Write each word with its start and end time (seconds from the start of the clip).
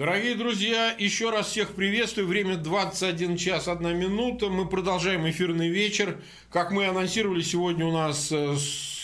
Дорогие 0.00 0.34
друзья, 0.34 0.96
еще 0.98 1.28
раз 1.28 1.48
всех 1.48 1.74
приветствую. 1.74 2.26
Время 2.26 2.56
21 2.56 3.36
час 3.36 3.68
1 3.68 3.98
минута. 3.98 4.48
Мы 4.48 4.66
продолжаем 4.66 5.28
эфирный 5.28 5.68
вечер. 5.68 6.22
Как 6.50 6.70
мы 6.70 6.86
анонсировали, 6.86 7.42
сегодня 7.42 7.84
у 7.84 7.92
нас 7.92 8.32
э, 8.32 8.54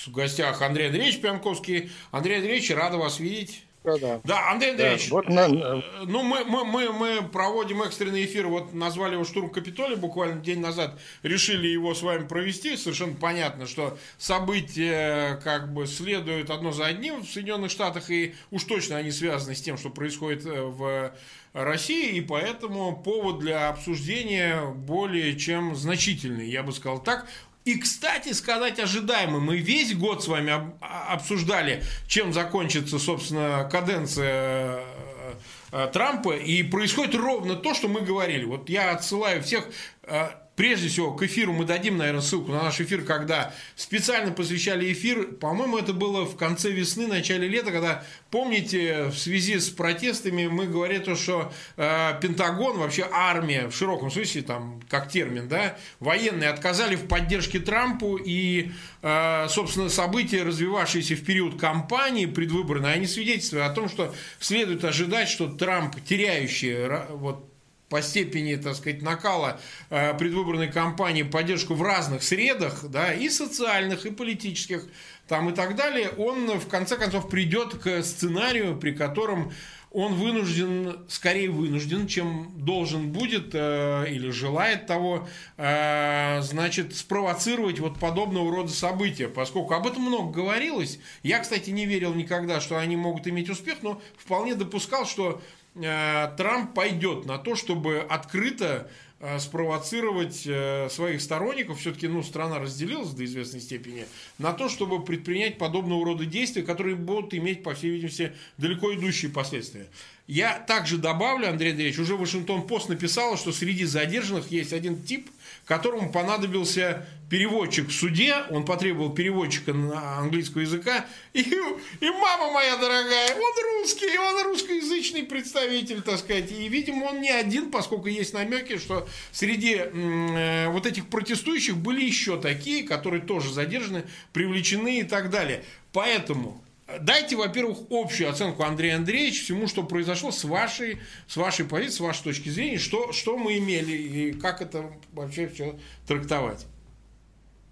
в 0.06 0.10
гостях 0.10 0.62
Андрей 0.62 0.86
Андреевич 0.86 1.20
Пьянковский. 1.20 1.90
Андрей 2.12 2.38
Андреевич, 2.38 2.70
рада 2.70 2.96
вас 2.96 3.20
видеть. 3.20 3.62
Да, 3.86 4.20
да. 4.24 4.50
Андрей 4.50 4.72
Андреевич, 4.72 5.08
да, 5.08 5.14
вот 5.14 5.28
на... 5.28 5.46
Э, 5.46 5.82
ну 6.06 6.24
мы, 6.24 6.44
мы, 6.44 6.64
мы, 6.64 6.92
мы 6.92 7.22
проводим 7.22 7.82
экстренный 7.82 8.24
эфир, 8.24 8.48
вот 8.48 8.74
назвали 8.74 9.14
его 9.14 9.24
«Штурм 9.24 9.48
Капитолия» 9.48 9.96
буквально 9.96 10.40
день 10.40 10.58
назад, 10.58 10.98
решили 11.22 11.68
его 11.68 11.94
с 11.94 12.02
вами 12.02 12.26
провести, 12.26 12.76
совершенно 12.76 13.14
понятно, 13.14 13.66
что 13.66 13.96
события 14.18 15.40
как 15.44 15.72
бы 15.72 15.86
следуют 15.86 16.50
одно 16.50 16.72
за 16.72 16.86
одним 16.86 17.22
в 17.22 17.28
Соединенных 17.30 17.70
Штатах, 17.70 18.10
и 18.10 18.34
уж 18.50 18.64
точно 18.64 18.96
они 18.96 19.12
связаны 19.12 19.54
с 19.54 19.62
тем, 19.62 19.78
что 19.78 19.90
происходит 19.90 20.44
э, 20.46 20.62
в 20.62 21.12
России, 21.52 22.16
и 22.16 22.20
поэтому 22.20 22.96
повод 22.96 23.38
для 23.38 23.68
обсуждения 23.68 24.62
более 24.74 25.38
чем 25.38 25.76
значительный, 25.76 26.50
я 26.50 26.64
бы 26.64 26.72
сказал 26.72 27.00
так. 27.02 27.26
И, 27.66 27.74
кстати, 27.78 28.32
сказать 28.32 28.78
ожидаемо, 28.78 29.40
мы 29.40 29.58
весь 29.58 29.92
год 29.92 30.22
с 30.22 30.28
вами 30.28 30.52
а, 30.80 31.14
обсуждали, 31.14 31.82
чем 32.06 32.32
закончится, 32.32 33.00
собственно, 33.00 33.68
каденция 33.68 34.78
э, 34.78 35.32
э, 35.72 35.90
Трампа, 35.92 36.36
и 36.36 36.62
происходит 36.62 37.16
ровно 37.16 37.56
то, 37.56 37.74
что 37.74 37.88
мы 37.88 38.02
говорили. 38.02 38.44
Вот 38.44 38.68
я 38.68 38.92
отсылаю 38.92 39.42
всех 39.42 39.68
э, 40.04 40.28
Прежде 40.56 40.88
всего, 40.88 41.12
к 41.12 41.22
эфиру 41.22 41.52
мы 41.52 41.66
дадим, 41.66 41.98
наверное, 41.98 42.22
ссылку 42.22 42.50
на 42.50 42.62
наш 42.62 42.80
эфир, 42.80 43.02
когда 43.02 43.54
специально 43.74 44.32
посвящали 44.32 44.90
эфир. 44.90 45.32
По-моему, 45.32 45.76
это 45.76 45.92
было 45.92 46.24
в 46.24 46.36
конце 46.36 46.70
весны, 46.70 47.06
начале 47.06 47.46
лета, 47.46 47.70
когда, 47.70 48.04
помните, 48.30 49.08
в 49.08 49.18
связи 49.18 49.58
с 49.58 49.68
протестами 49.68 50.46
мы 50.46 50.66
говорили 50.66 51.00
то, 51.00 51.14
что 51.14 51.52
э, 51.76 52.18
Пентагон, 52.22 52.78
вообще 52.78 53.06
армия, 53.12 53.68
в 53.68 53.76
широком 53.76 54.10
смысле, 54.10 54.42
там, 54.42 54.80
как 54.88 55.10
термин, 55.10 55.46
да, 55.46 55.76
военные 56.00 56.48
отказали 56.48 56.96
в 56.96 57.06
поддержке 57.06 57.58
Трампу 57.58 58.16
и, 58.16 58.72
э, 59.02 59.46
собственно, 59.50 59.90
события, 59.90 60.42
развивавшиеся 60.42 61.16
в 61.16 61.24
период 61.24 61.60
кампании 61.60 62.24
предвыборной, 62.24 62.94
они 62.94 63.06
свидетельствуют 63.06 63.66
о 63.66 63.74
том, 63.74 63.90
что 63.90 64.14
следует 64.40 64.86
ожидать, 64.86 65.28
что 65.28 65.48
Трамп, 65.48 65.96
теряющий 66.02 66.88
вот 67.10 67.52
по 67.88 68.02
степени, 68.02 68.56
так 68.56 68.74
сказать, 68.74 69.02
накала 69.02 69.60
э, 69.90 70.16
предвыборной 70.18 70.68
кампании 70.68 71.22
поддержку 71.22 71.74
в 71.74 71.82
разных 71.82 72.22
средах, 72.22 72.84
да, 72.88 73.12
и 73.12 73.28
социальных, 73.28 74.06
и 74.06 74.10
политических, 74.10 74.84
там 75.28 75.50
и 75.50 75.54
так 75.54 75.76
далее, 75.76 76.10
он 76.10 76.58
в 76.58 76.68
конце 76.68 76.96
концов 76.96 77.28
придет 77.28 77.74
к 77.74 78.02
сценарию, 78.02 78.76
при 78.76 78.92
котором 78.92 79.52
он 79.96 80.14
вынужден, 80.14 81.06
скорее 81.08 81.48
вынужден, 81.48 82.06
чем 82.06 82.52
должен 82.56 83.12
будет 83.12 83.54
э, 83.54 84.04
или 84.10 84.28
желает 84.30 84.86
того, 84.86 85.26
э, 85.56 86.40
значит, 86.42 86.94
спровоцировать 86.94 87.78
вот 87.78 87.98
подобного 87.98 88.54
рода 88.54 88.68
события, 88.68 89.28
поскольку 89.28 89.72
об 89.74 89.86
этом 89.86 90.02
много 90.02 90.32
говорилось. 90.32 90.98
Я, 91.22 91.38
кстати, 91.38 91.70
не 91.70 91.86
верил 91.86 92.12
никогда, 92.12 92.60
что 92.60 92.76
они 92.78 92.96
могут 92.96 93.26
иметь 93.26 93.48
успех, 93.48 93.78
но 93.82 94.02
вполне 94.18 94.54
допускал, 94.54 95.06
что 95.06 95.40
Трамп 95.76 96.72
пойдет 96.74 97.26
на 97.26 97.36
то, 97.36 97.54
чтобы 97.54 97.98
открыто 97.98 98.90
э, 99.20 99.38
спровоцировать 99.38 100.44
э, 100.46 100.88
своих 100.90 101.20
сторонников, 101.20 101.80
все-таки 101.80 102.08
ну, 102.08 102.22
страна 102.22 102.58
разделилась 102.58 103.10
до 103.10 103.24
известной 103.26 103.60
степени, 103.60 104.06
на 104.38 104.54
то, 104.54 104.70
чтобы 104.70 105.04
предпринять 105.04 105.58
подобного 105.58 106.04
рода 106.04 106.24
действия, 106.24 106.62
которые 106.62 106.96
будут 106.96 107.34
иметь, 107.34 107.62
по 107.62 107.74
всей 107.74 107.90
видимости, 107.90 108.32
далеко 108.56 108.94
идущие 108.94 109.30
последствия. 109.30 109.86
Я 110.26 110.58
также 110.58 110.96
добавлю, 110.96 111.48
Андрей 111.48 111.72
Андреевич, 111.72 111.98
уже 111.98 112.16
Вашингтон-Пост 112.16 112.88
написал, 112.88 113.36
что 113.36 113.52
среди 113.52 113.84
задержанных 113.84 114.50
есть 114.50 114.72
один 114.72 115.02
тип, 115.02 115.30
которому 115.66 116.12
понадобился 116.12 117.06
переводчик 117.28 117.88
в 117.88 117.92
суде, 117.92 118.36
он 118.50 118.64
потребовал 118.64 119.10
переводчика 119.10 119.72
на 119.72 120.18
английского 120.18 120.60
языка, 120.60 121.04
и, 121.32 121.40
и 121.40 122.10
мама 122.10 122.52
моя 122.52 122.76
дорогая, 122.76 123.34
он 123.34 123.80
русский, 123.80 124.16
он 124.16 124.44
русскоязычный 124.44 125.24
представитель, 125.24 126.02
так 126.02 126.18
сказать, 126.18 126.52
и, 126.52 126.68
видимо, 126.68 127.06
он 127.06 127.20
не 127.20 127.30
один, 127.30 127.72
поскольку 127.72 128.06
есть 128.06 128.32
намеки, 128.32 128.78
что 128.78 129.08
среди 129.32 129.74
э, 129.74 130.68
вот 130.68 130.86
этих 130.86 131.08
протестующих 131.08 131.76
были 131.76 132.04
еще 132.04 132.40
такие, 132.40 132.84
которые 132.84 133.22
тоже 133.22 133.52
задержаны, 133.52 134.04
привлечены 134.32 135.00
и 135.00 135.02
так 135.02 135.30
далее. 135.30 135.64
Поэтому 135.92 136.62
Дайте, 137.00 137.34
во-первых, 137.34 137.78
общую 137.90 138.30
оценку 138.30 138.62
Андрея 138.62 138.96
Андреевича 138.96 139.42
всему, 139.42 139.66
что 139.66 139.82
произошло 139.82 140.30
с 140.30 140.44
вашей, 140.44 141.00
с 141.26 141.36
вашей 141.36 141.64
позиции, 141.64 141.96
с 141.96 142.00
вашей 142.00 142.22
точки 142.22 142.48
зрения, 142.48 142.78
что, 142.78 143.12
что 143.12 143.36
мы 143.36 143.58
имели 143.58 143.92
и 143.92 144.32
как 144.32 144.62
это 144.62 144.92
вообще 145.12 145.48
все 145.48 145.76
трактовать. 146.06 146.66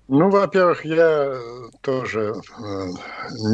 Ну, 0.07 0.29
во-первых, 0.29 0.85
я 0.85 1.41
тоже 1.81 2.35
э, 2.59 2.63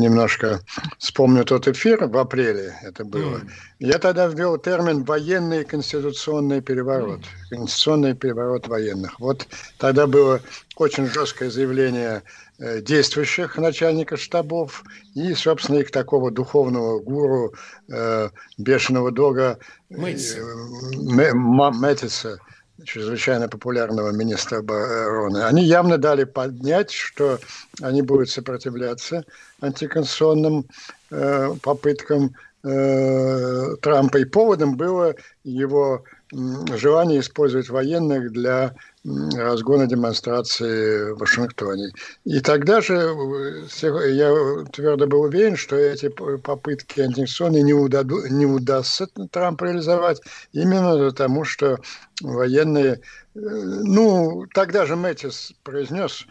немножко 0.01 0.61
вспомню 0.99 1.45
тот 1.45 1.69
эфир 1.69 2.07
в 2.07 2.17
апреле, 2.17 2.75
это 2.83 3.05
было. 3.05 3.37
Mm. 3.37 3.51
Я 3.79 3.99
тогда 3.99 4.27
ввел 4.27 4.59
термин 4.59 5.05
«военный 5.05 5.65
конституционный 5.65 6.61
переворот», 6.61 7.21
mm. 7.21 7.25
конституционный 7.51 8.15
переворот 8.15 8.67
военных. 8.67 9.21
Вот 9.21 9.47
тогда 9.79 10.09
было 10.09 10.41
очень 10.75 11.07
жесткое 11.07 11.51
заявление 11.51 12.25
действующих 12.61 13.57
начальников 13.57 14.21
штабов 14.21 14.85
и, 15.15 15.35
собственно, 15.35 15.79
их 15.79 15.91
такого 15.91 16.31
духовного 16.31 17.01
гуру, 17.01 17.55
э, 17.89 18.29
бешеного 18.59 19.11
дога 19.11 19.59
э, 19.89 21.33
Мэтиса, 21.33 22.39
чрезвычайно 22.85 23.49
популярного 23.49 24.11
министра 24.11 24.59
обороны. 24.59 25.45
Они 25.45 25.65
явно 25.65 25.99
дали 25.99 26.25
поднять, 26.25 26.91
что 26.91 27.39
они 27.81 28.03
будут 28.03 28.31
сопротивляться 28.31 29.25
антиконституционным 29.61 30.67
э, 31.11 31.55
попыткам 31.63 32.35
э, 32.63 33.77
Трампа. 33.81 34.19
И 34.19 34.25
поводом 34.25 34.77
было 34.77 35.15
его 35.45 36.05
желание 36.33 37.21
использовать 37.21 37.69
военных 37.69 38.33
для 38.33 38.75
разгона 39.05 39.87
демонстрации 39.87 41.13
в 41.13 41.19
Вашингтоне. 41.19 41.91
И 42.25 42.41
тогда 42.41 42.81
же 42.81 42.95
э, 42.95 44.11
я 44.13 44.65
твердо 44.73 45.07
был 45.07 45.23
уверен, 45.23 45.57
что 45.57 45.77
эти 45.77 46.09
попытки 46.09 47.01
антиконституционные 47.01 47.63
не, 47.63 47.73
удаду, 47.73 48.27
не 48.29 48.45
удастся 48.45 49.07
Трамп 49.31 49.63
реализовать, 49.63 50.21
именно 50.53 51.09
потому 51.09 51.45
что 51.45 51.79
военные... 52.21 52.93
Э, 52.93 52.99
ну, 53.35 54.47
тогда 54.53 54.85
же 54.85 54.97
Мэтис 54.97 55.53
произнес 55.63 56.27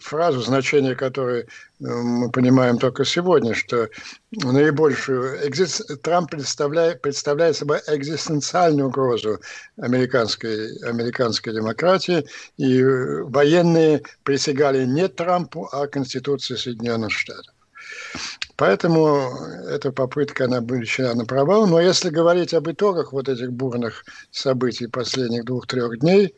фразу, 0.00 0.40
значение 0.40 0.96
которой 0.96 1.42
э, 1.42 1.46
мы 1.78 2.30
понимаем 2.30 2.78
только 2.78 3.04
сегодня, 3.04 3.54
что 3.54 3.88
наибольшую 4.32 5.38
Трамп 6.02 6.30
представляет, 6.30 7.02
представляет 7.02 7.56
собой 7.56 7.80
экзистенциальную 7.86 8.88
угрозу 8.88 9.40
американской, 9.80 10.76
американской 10.82 11.52
демократии, 11.52 12.26
и 12.56 12.82
военные 12.82 14.02
присягали 14.24 14.84
не 14.84 15.08
Трампу, 15.08 15.68
а 15.70 15.86
Конституции 15.86 16.56
Соединенных 16.56 17.12
Штатов. 17.12 17.54
Поэтому 18.56 19.32
эта 19.68 19.90
попытка, 19.90 20.44
она 20.44 20.58
обречена 20.58 21.14
на 21.14 21.24
провал. 21.24 21.66
Но 21.66 21.80
если 21.80 22.10
говорить 22.10 22.54
об 22.54 22.70
итогах 22.70 23.12
вот 23.12 23.28
этих 23.28 23.52
бурных 23.52 24.04
событий 24.30 24.86
последних 24.86 25.44
двух-трех 25.44 25.98
дней, 25.98 26.34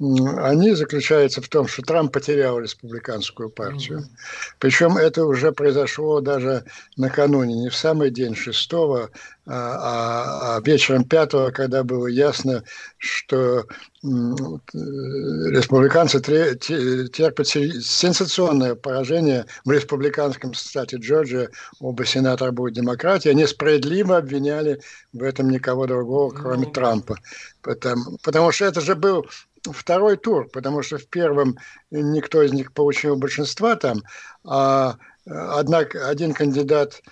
они 0.00 0.72
заключаются 0.72 1.42
в 1.42 1.48
том, 1.48 1.68
что 1.68 1.82
Трамп 1.82 2.12
потерял 2.12 2.58
республиканскую 2.58 3.50
партию. 3.50 3.98
Mm-hmm. 3.98 4.54
Причем 4.58 4.96
это 4.96 5.26
уже 5.26 5.52
произошло 5.52 6.22
даже 6.22 6.64
накануне, 6.96 7.54
не 7.54 7.68
в 7.68 7.76
самый 7.76 8.10
день 8.10 8.34
шестого, 8.34 9.10
а, 9.46 9.52
а, 9.52 10.56
а 10.56 10.60
вечером 10.62 11.04
пятого, 11.04 11.50
когда 11.50 11.84
было 11.84 12.06
ясно, 12.06 12.64
что 12.96 13.66
республиканцы 14.02 16.20
терпят 16.20 17.46
сенсационное 17.46 18.74
поражение 18.74 19.44
в 19.66 19.70
республиканском 19.70 20.54
штате 20.54 20.96
Джорджия. 20.96 21.50
Оба 21.80 22.06
сенатора 22.06 22.52
будут 22.52 22.74
демократии. 22.74 23.28
Они 23.28 23.46
справедливо 23.46 24.16
обвиняли 24.16 24.80
в 25.12 25.22
этом 25.22 25.50
никого 25.50 25.86
другого, 25.86 26.30
кроме 26.30 26.66
mm-hmm. 26.66 26.72
Трампа. 26.72 27.18
Потому, 27.60 28.16
потому 28.22 28.52
что 28.52 28.64
это 28.64 28.80
же 28.80 28.94
был 28.94 29.26
второй 29.64 30.16
тур, 30.16 30.48
потому 30.52 30.82
что 30.82 30.98
в 30.98 31.06
первом 31.06 31.56
никто 31.90 32.42
из 32.42 32.52
них 32.52 32.72
получил 32.72 33.16
большинства 33.16 33.76
там, 33.76 34.02
а 34.44 34.96
однако 35.26 36.08
один 36.08 36.32
кандидат 36.34 37.02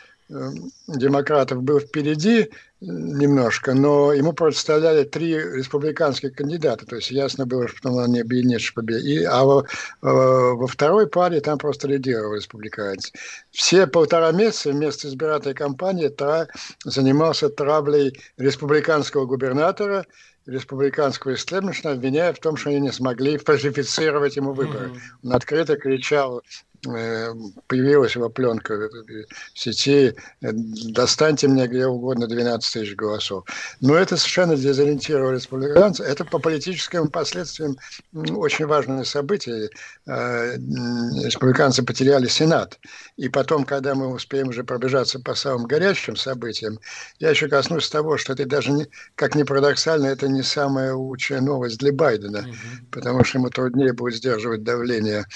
демократов 0.86 1.62
был 1.62 1.80
впереди 1.80 2.50
немножко, 2.80 3.74
но 3.74 4.12
ему 4.12 4.32
представляли 4.32 5.04
три 5.04 5.34
республиканских 5.34 6.34
кандидата, 6.34 6.86
то 6.86 6.96
есть 6.96 7.10
ясно 7.10 7.46
было, 7.46 7.66
что 7.66 7.90
он 7.90 8.12
не 8.12 8.20
объединится 8.20 8.72
победе. 8.74 9.08
И, 9.08 9.24
а 9.24 9.42
во, 9.44 9.66
во 10.02 10.66
второй 10.66 11.08
паре 11.08 11.40
там 11.40 11.58
просто 11.58 11.88
лидировал 11.88 12.34
республиканец. 12.34 13.10
Все 13.50 13.86
полтора 13.86 14.30
месяца 14.32 14.70
вместо 14.70 15.08
избирательной 15.08 15.54
кампании 15.54 16.08
Тра 16.08 16.46
занимался 16.84 17.48
травлей 17.48 18.20
республиканского 18.36 19.24
губернатора 19.24 20.04
республиканского 20.48 21.34
истеблишмента, 21.34 21.92
обвиняя 21.92 22.32
в 22.32 22.38
том, 22.38 22.56
что 22.56 22.70
они 22.70 22.80
не 22.80 22.90
смогли 22.90 23.36
фальсифицировать 23.36 24.36
ему 24.36 24.52
выборы. 24.52 24.88
Mm-hmm. 24.88 25.00
Он 25.24 25.32
открыто 25.34 25.76
кричал 25.76 26.42
появилась 26.82 28.14
его 28.14 28.28
пленка 28.28 28.76
в 28.76 29.58
сети, 29.58 30.14
э, 30.40 30.50
достаньте 30.52 31.48
мне 31.48 31.66
где 31.66 31.86
угодно 31.86 32.26
12 32.26 32.72
тысяч 32.72 32.94
голосов. 32.94 33.44
Но 33.80 33.94
это 33.96 34.16
совершенно 34.16 34.56
дезориентировало 34.56 35.32
республиканцев. 35.32 36.06
Это 36.06 36.24
по 36.24 36.38
политическим 36.38 37.08
последствиям 37.08 37.76
очень 38.12 38.66
важное 38.66 39.04
событие. 39.04 39.70
Э, 40.06 40.56
республиканцы 40.56 41.82
потеряли 41.82 42.28
Сенат. 42.28 42.78
И 43.16 43.28
потом, 43.28 43.64
когда 43.64 43.94
мы 43.94 44.12
успеем 44.12 44.48
уже 44.48 44.62
пробежаться 44.62 45.18
по 45.18 45.34
самым 45.34 45.66
горячим 45.66 46.16
событиям, 46.16 46.78
я 47.18 47.30
еще 47.30 47.48
коснусь 47.48 47.88
того, 47.88 48.18
что 48.18 48.34
это 48.34 48.46
даже, 48.46 48.70
не, 48.70 48.86
как 49.16 49.34
ни 49.34 49.42
парадоксально, 49.42 50.06
это 50.06 50.28
не 50.28 50.42
самая 50.42 50.94
лучшая 50.94 51.40
новость 51.40 51.78
для 51.78 51.92
Байдена, 51.92 52.40
угу. 52.40 52.56
потому 52.92 53.24
что 53.24 53.38
ему 53.38 53.50
труднее 53.50 53.92
будет 53.92 54.16
сдерживать 54.16 54.62
давление 54.62 55.26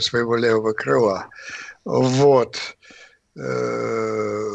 своего 0.00 0.36
левого 0.36 0.72
крыла. 0.72 0.85
Вот. 1.84 2.76
Э, 3.36 4.50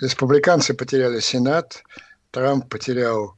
республиканцы 0.00 0.74
потеряли 0.74 1.20
Сенат, 1.20 1.82
Трамп 2.30 2.68
потерял 2.68 3.36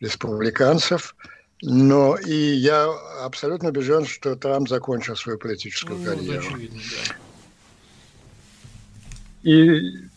республиканцев, 0.00 1.14
но 1.62 2.16
и 2.16 2.32
я 2.32 2.90
абсолютно 3.22 3.70
убежден, 3.70 4.06
что 4.06 4.36
Трамп 4.36 4.68
закончил 4.68 5.16
свою 5.16 5.38
политическую 5.38 5.98
ну, 5.98 6.04
карьеру. 6.04 6.46
Очевидно, 6.46 6.80
да. 6.80 7.14
И 9.42 10.08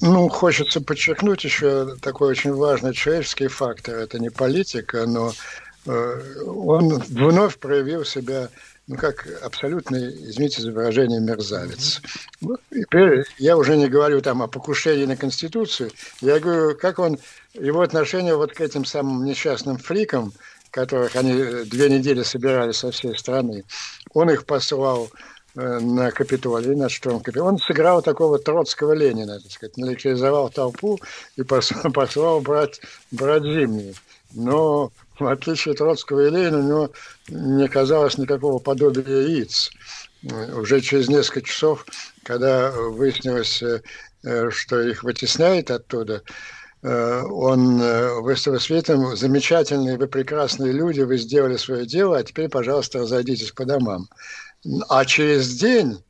ну, 0.00 0.28
хочется 0.28 0.80
подчеркнуть 0.80 1.44
еще 1.44 1.96
такой 2.00 2.28
очень 2.30 2.52
важный 2.52 2.92
человеческий 2.92 3.48
фактор. 3.48 3.96
Это 3.96 4.18
не 4.18 4.30
политика, 4.30 5.06
но 5.06 5.32
э, 5.86 6.42
он 6.46 6.98
вновь 6.98 7.58
проявил 7.58 8.04
себя 8.04 8.48
ну, 8.86 8.96
как 8.96 9.26
абсолютный, 9.42 10.08
извините 10.28 10.60
за 10.60 10.70
выражение, 10.70 11.20
мерзавец. 11.20 12.02
Mm-hmm. 12.42 13.24
Я 13.38 13.56
уже 13.56 13.76
не 13.76 13.88
говорю 13.88 14.20
там 14.20 14.42
о 14.42 14.48
покушении 14.48 15.06
на 15.06 15.16
Конституцию, 15.16 15.90
я 16.20 16.38
говорю, 16.38 16.76
как 16.76 16.98
он, 16.98 17.18
его 17.54 17.80
отношение 17.80 18.36
вот 18.36 18.52
к 18.52 18.60
этим 18.60 18.84
самым 18.84 19.24
несчастным 19.24 19.78
фрикам, 19.78 20.32
которых 20.70 21.16
они 21.16 21.32
две 21.64 21.88
недели 21.88 22.22
собирали 22.22 22.72
со 22.72 22.90
всей 22.90 23.16
страны, 23.16 23.64
он 24.12 24.30
их 24.30 24.44
послал 24.44 25.08
э, 25.54 25.78
на 25.78 26.10
Капитолий, 26.10 26.74
на 26.74 26.88
штурм 26.88 27.20
Капитолия. 27.20 27.48
Он 27.48 27.58
сыграл 27.58 28.02
такого 28.02 28.38
троцкого 28.38 28.92
Ленина, 28.92 29.40
так 29.40 29.50
сказать, 29.50 29.76
наэлектризовал 29.76 30.50
толпу 30.50 30.98
и 31.36 31.42
послал, 31.42 31.82
послал 31.92 32.40
брать, 32.40 32.80
брать 33.10 33.44
зимние. 33.44 33.94
Но 34.32 34.90
в 35.18 35.26
отличие 35.26 35.72
от 35.72 35.78
Троцкого 35.78 36.26
и 36.26 36.30
Ленина, 36.30 36.58
у 36.58 36.62
него 36.62 36.90
не 37.28 37.64
оказалось 37.64 38.18
никакого 38.18 38.58
подобия 38.58 39.22
яиц. 39.22 39.70
Уже 40.56 40.80
через 40.80 41.08
несколько 41.08 41.42
часов, 41.42 41.84
когда 42.22 42.70
выяснилось, 42.72 43.62
э, 43.62 44.50
что 44.50 44.80
их 44.80 45.04
вытесняет 45.04 45.70
оттуда, 45.70 46.22
э, 46.82 47.22
он 47.22 47.80
э, 47.80 48.20
выставил 48.20 48.58
светом 48.58 49.16
замечательные, 49.16 49.98
вы 49.98 50.06
прекрасные 50.06 50.72
люди, 50.72 51.02
вы 51.02 51.18
сделали 51.18 51.56
свое 51.56 51.86
дело, 51.86 52.16
а 52.16 52.22
теперь, 52.22 52.48
пожалуйста, 52.48 53.00
разойдитесь 53.00 53.52
по 53.52 53.64
домам. 53.64 54.08
А 54.88 55.04
через 55.04 55.54
день 55.56 56.02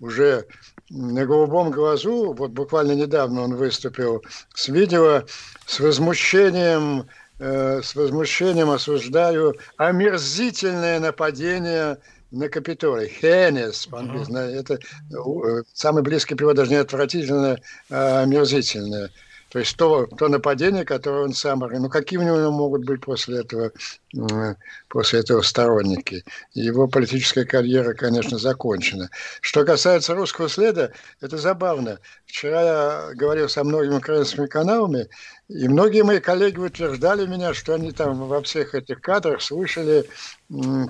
уже 0.00 0.46
на 0.90 1.24
голубом 1.24 1.70
глазу, 1.70 2.32
вот 2.32 2.50
буквально 2.50 2.92
недавно 2.92 3.42
он 3.42 3.54
выступил 3.54 4.24
с 4.54 4.66
видео 4.68 5.22
с 5.66 5.78
возмущением 5.78 7.06
Э, 7.42 7.80
с 7.82 7.94
возмущением 7.94 8.68
осуждаю 8.68 9.56
омерзительное 9.78 11.00
нападение 11.00 11.96
на 12.30 12.50
Капитолий. 12.50 13.08
Хенес, 13.08 13.86
по-английски. 13.86 14.32
Uh-huh. 14.32 14.60
Это 14.60 14.74
э, 14.74 15.62
самый 15.72 16.02
близкий 16.02 16.34
перевод, 16.34 16.56
даже 16.56 16.70
не 16.70 16.76
отвратительное, 16.76 17.62
а 17.88 18.24
омерзительное. 18.24 19.10
То 19.50 19.58
есть 19.58 19.76
то, 19.76 20.06
то 20.06 20.28
нападение, 20.28 20.84
которое 20.84 21.24
он 21.24 21.32
сам... 21.32 21.58
Ну, 21.58 21.88
какие 21.88 22.18
у 22.18 22.22
него 22.22 22.50
могут 22.52 22.84
быть 22.84 23.00
после 23.00 23.40
этого, 23.40 23.72
после 24.88 25.20
этого 25.20 25.42
сторонники? 25.42 26.24
Его 26.54 26.86
политическая 26.86 27.44
карьера, 27.44 27.94
конечно, 27.94 28.38
закончена. 28.38 29.10
Что 29.40 29.64
касается 29.64 30.14
русского 30.14 30.48
следа, 30.48 30.92
это 31.20 31.36
забавно. 31.36 31.98
Вчера 32.26 32.62
я 32.62 33.14
говорил 33.14 33.48
со 33.48 33.64
многими 33.64 33.96
украинскими 33.96 34.46
каналами, 34.46 35.08
и 35.48 35.66
многие 35.66 36.04
мои 36.04 36.20
коллеги 36.20 36.58
утверждали 36.58 37.26
меня, 37.26 37.52
что 37.52 37.74
они 37.74 37.90
там 37.90 38.28
во 38.28 38.40
всех 38.42 38.76
этих 38.76 39.00
кадрах 39.00 39.42
слышали 39.42 40.08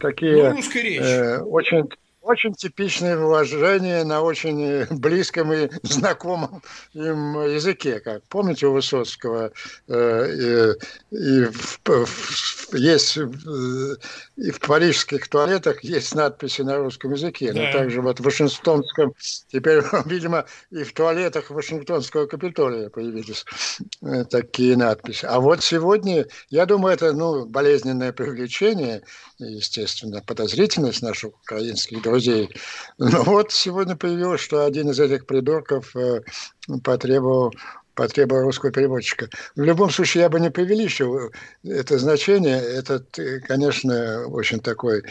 такие 0.00 0.50
ну, 0.50 0.60
э, 0.74 1.38
очень 1.40 1.88
очень 2.22 2.54
типичное 2.54 3.16
выражение 3.16 4.04
на 4.04 4.20
очень 4.22 4.86
близком 4.90 5.52
и 5.52 5.70
знакомом 5.82 6.62
им 6.92 7.40
языке. 7.44 8.00
Как 8.00 8.22
помните 8.24 8.66
у 8.66 8.72
Высоцкого 8.72 9.52
э, 9.88 10.74
и, 11.10 11.16
и 11.16 11.44
в, 11.46 11.80
в, 11.84 12.74
есть 12.74 13.16
э, 13.16 13.28
и 14.36 14.50
в 14.50 14.60
парижских 14.60 15.28
туалетах 15.28 15.82
есть 15.84 16.14
надписи 16.14 16.62
на 16.62 16.78
русском 16.78 17.12
языке, 17.12 17.52
да. 17.52 17.62
но 17.62 17.72
также 17.72 18.00
вот 18.00 18.20
в 18.20 18.24
Вашингтонском, 18.24 19.14
теперь, 19.48 19.82
видимо, 20.06 20.46
и 20.70 20.82
в 20.82 20.92
туалетах 20.92 21.50
Вашингтонского 21.50 22.26
Капитолия 22.26 22.88
появились 22.88 23.44
э, 24.02 24.24
такие 24.24 24.76
надписи. 24.76 25.26
А 25.26 25.40
вот 25.40 25.62
сегодня, 25.62 26.26
я 26.48 26.66
думаю, 26.66 26.94
это 26.94 27.12
ну, 27.12 27.46
болезненное 27.46 28.12
привлечение, 28.12 29.02
естественно, 29.38 30.22
подозрительность 30.22 31.02
наших 31.02 31.34
украинских 31.42 32.02
друзей. 32.10 32.50
Но 32.98 33.22
вот 33.22 33.52
сегодня 33.52 33.96
появилось, 33.96 34.40
что 34.40 34.64
один 34.64 34.90
из 34.90 35.00
этих 35.00 35.26
придурков 35.26 35.94
э, 35.96 36.22
потребовал 36.82 37.52
потребовал 37.94 38.44
русского 38.44 38.72
переводчика. 38.72 39.28
В 39.56 39.62
любом 39.62 39.90
случае, 39.90 40.22
я 40.22 40.28
бы 40.30 40.40
не 40.40 40.50
преувеличил 40.50 41.32
это 41.64 41.98
значение. 41.98 42.58
Это, 42.58 43.04
конечно, 43.46 44.26
очень 44.26 44.60
такой 44.60 45.02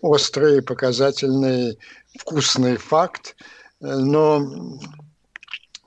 острый, 0.00 0.62
показательный, 0.62 1.76
вкусный 2.16 2.76
факт, 2.76 3.34
но 3.80 4.78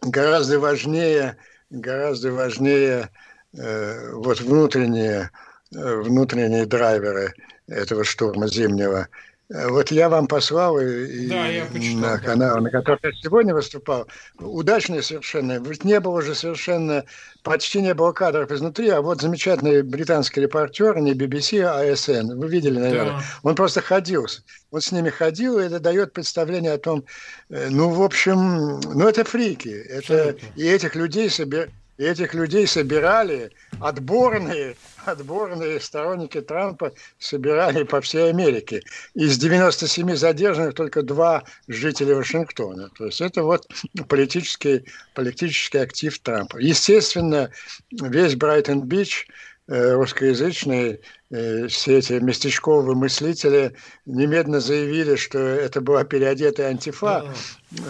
гораздо 0.01 0.59
важнее, 0.59 1.37
гораздо 1.69 2.33
важнее 2.33 3.09
э, 3.53 4.11
вот 4.13 4.41
внутренние, 4.41 5.31
э, 5.73 5.95
внутренние 6.01 6.65
драйверы 6.65 7.33
этого 7.67 8.03
штурма 8.03 8.47
зимнего. 8.47 9.07
Вот 9.49 9.89
я 9.89 10.09
вам 10.09 10.27
послал 10.27 10.79
и, 10.79 11.27
да, 11.27 11.47
я 11.47 11.65
почитал, 11.65 12.01
на 12.01 12.19
канал, 12.19 12.55
да. 12.55 12.61
на 12.61 12.69
котором 12.69 12.99
я 13.01 13.11
сегодня 13.13 13.55
выступал. 13.55 14.07
Удачный 14.37 15.01
совершенно. 15.01 15.59
Ведь 15.59 15.83
не 15.83 15.99
было 15.99 16.21
же 16.21 16.35
совершенно, 16.35 17.03
почти 17.41 17.81
не 17.81 17.95
было 17.95 18.11
кадров 18.11 18.51
изнутри, 18.51 18.89
а 18.89 19.01
вот 19.01 19.21
замечательный 19.21 19.81
британский 19.81 20.41
репортер, 20.41 20.99
не 20.99 21.13
BBC, 21.13 21.63
а 21.63 21.83
ASN, 21.83 22.35
вы 22.35 22.47
видели, 22.47 22.77
наверное. 22.77 23.13
Да. 23.13 23.23
Он 23.41 23.55
просто 23.55 23.81
ходил, 23.81 24.27
он 24.69 24.81
с 24.81 24.91
ними 24.91 25.09
ходил, 25.09 25.57
и 25.57 25.63
это 25.63 25.79
дает 25.79 26.13
представление 26.13 26.73
о 26.73 26.77
том, 26.77 27.03
э, 27.49 27.69
ну, 27.71 27.89
в 27.89 28.03
общем, 28.03 28.79
ну, 28.79 29.07
это 29.07 29.23
фрики. 29.23 29.69
Это, 29.69 30.35
и 30.55 30.67
этих 30.67 30.95
людей 30.95 31.27
собирают 31.27 31.71
и 31.99 32.03
этих 32.05 32.33
людей 32.33 32.65
собирали, 32.65 33.51
отборные, 33.81 34.77
отборные 35.03 35.81
сторонники 35.81 36.39
Трампа 36.39 36.93
собирали 37.19 37.83
по 37.83 37.99
всей 37.99 38.29
Америке. 38.29 38.83
Из 39.15 39.37
97 39.37 40.15
задержанных 40.15 40.75
только 40.75 41.03
два 41.03 41.43
жителя 41.67 42.15
Вашингтона. 42.15 42.89
То 42.97 43.07
есть 43.07 43.19
это 43.19 43.43
вот 43.43 43.67
политический, 44.07 44.85
политический 45.13 45.79
актив 45.79 46.17
Трампа. 46.19 46.57
Естественно, 46.59 47.51
весь 47.91 48.37
Брайтон-Бич 48.37 49.27
э, 49.67 49.91
русскоязычные, 49.91 51.01
э, 51.31 51.67
все 51.67 51.97
эти 51.97 52.13
местечковые 52.13 52.95
мыслители 52.95 53.75
немедленно 54.05 54.61
заявили, 54.61 55.17
что 55.17 55.37
это 55.37 55.81
была 55.81 56.05
переодетая 56.05 56.69
антифа. 56.69 57.25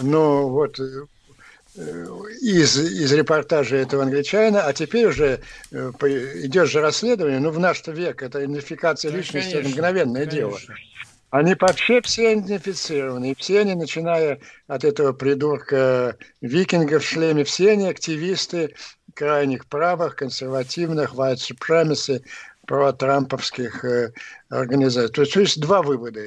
Но 0.02 0.48
вот 0.48 0.80
из, 1.76 2.76
из 2.76 3.12
репортажа 3.12 3.76
этого 3.76 4.02
англичанина, 4.02 4.62
а 4.62 4.72
теперь 4.72 5.06
уже 5.06 5.40
э, 5.70 5.92
идет 6.44 6.68
же 6.68 6.80
расследование, 6.80 7.40
ну, 7.40 7.50
в 7.50 7.58
наш 7.58 7.86
век 7.86 8.22
это 8.22 8.44
идентификация 8.44 9.12
личности, 9.12 9.52
конечно, 9.52 9.68
это 9.68 9.68
мгновенное 9.68 10.26
конечно. 10.26 10.36
дело. 10.36 10.58
Они 11.30 11.54
вообще 11.54 12.00
все 12.02 12.34
идентифицированы. 12.34 13.30
И 13.30 13.34
все 13.36 13.60
они, 13.60 13.76
начиная 13.76 14.40
от 14.66 14.84
этого 14.84 15.12
придурка 15.12 16.16
викингов 16.40 17.04
в 17.04 17.06
шлеме, 17.06 17.44
все 17.44 17.72
они 17.72 17.88
активисты 17.88 18.74
крайних 19.14 19.66
правых, 19.66 20.16
консервативных, 20.16 21.14
white 21.14 21.36
supremacy, 21.36 22.24
про-трамповских 22.66 23.84
э, 23.84 24.12
организаций. 24.48 25.12
То 25.12 25.22
есть, 25.22 25.34
то 25.34 25.40
есть 25.40 25.60
два 25.60 25.82
вывода 25.82 26.20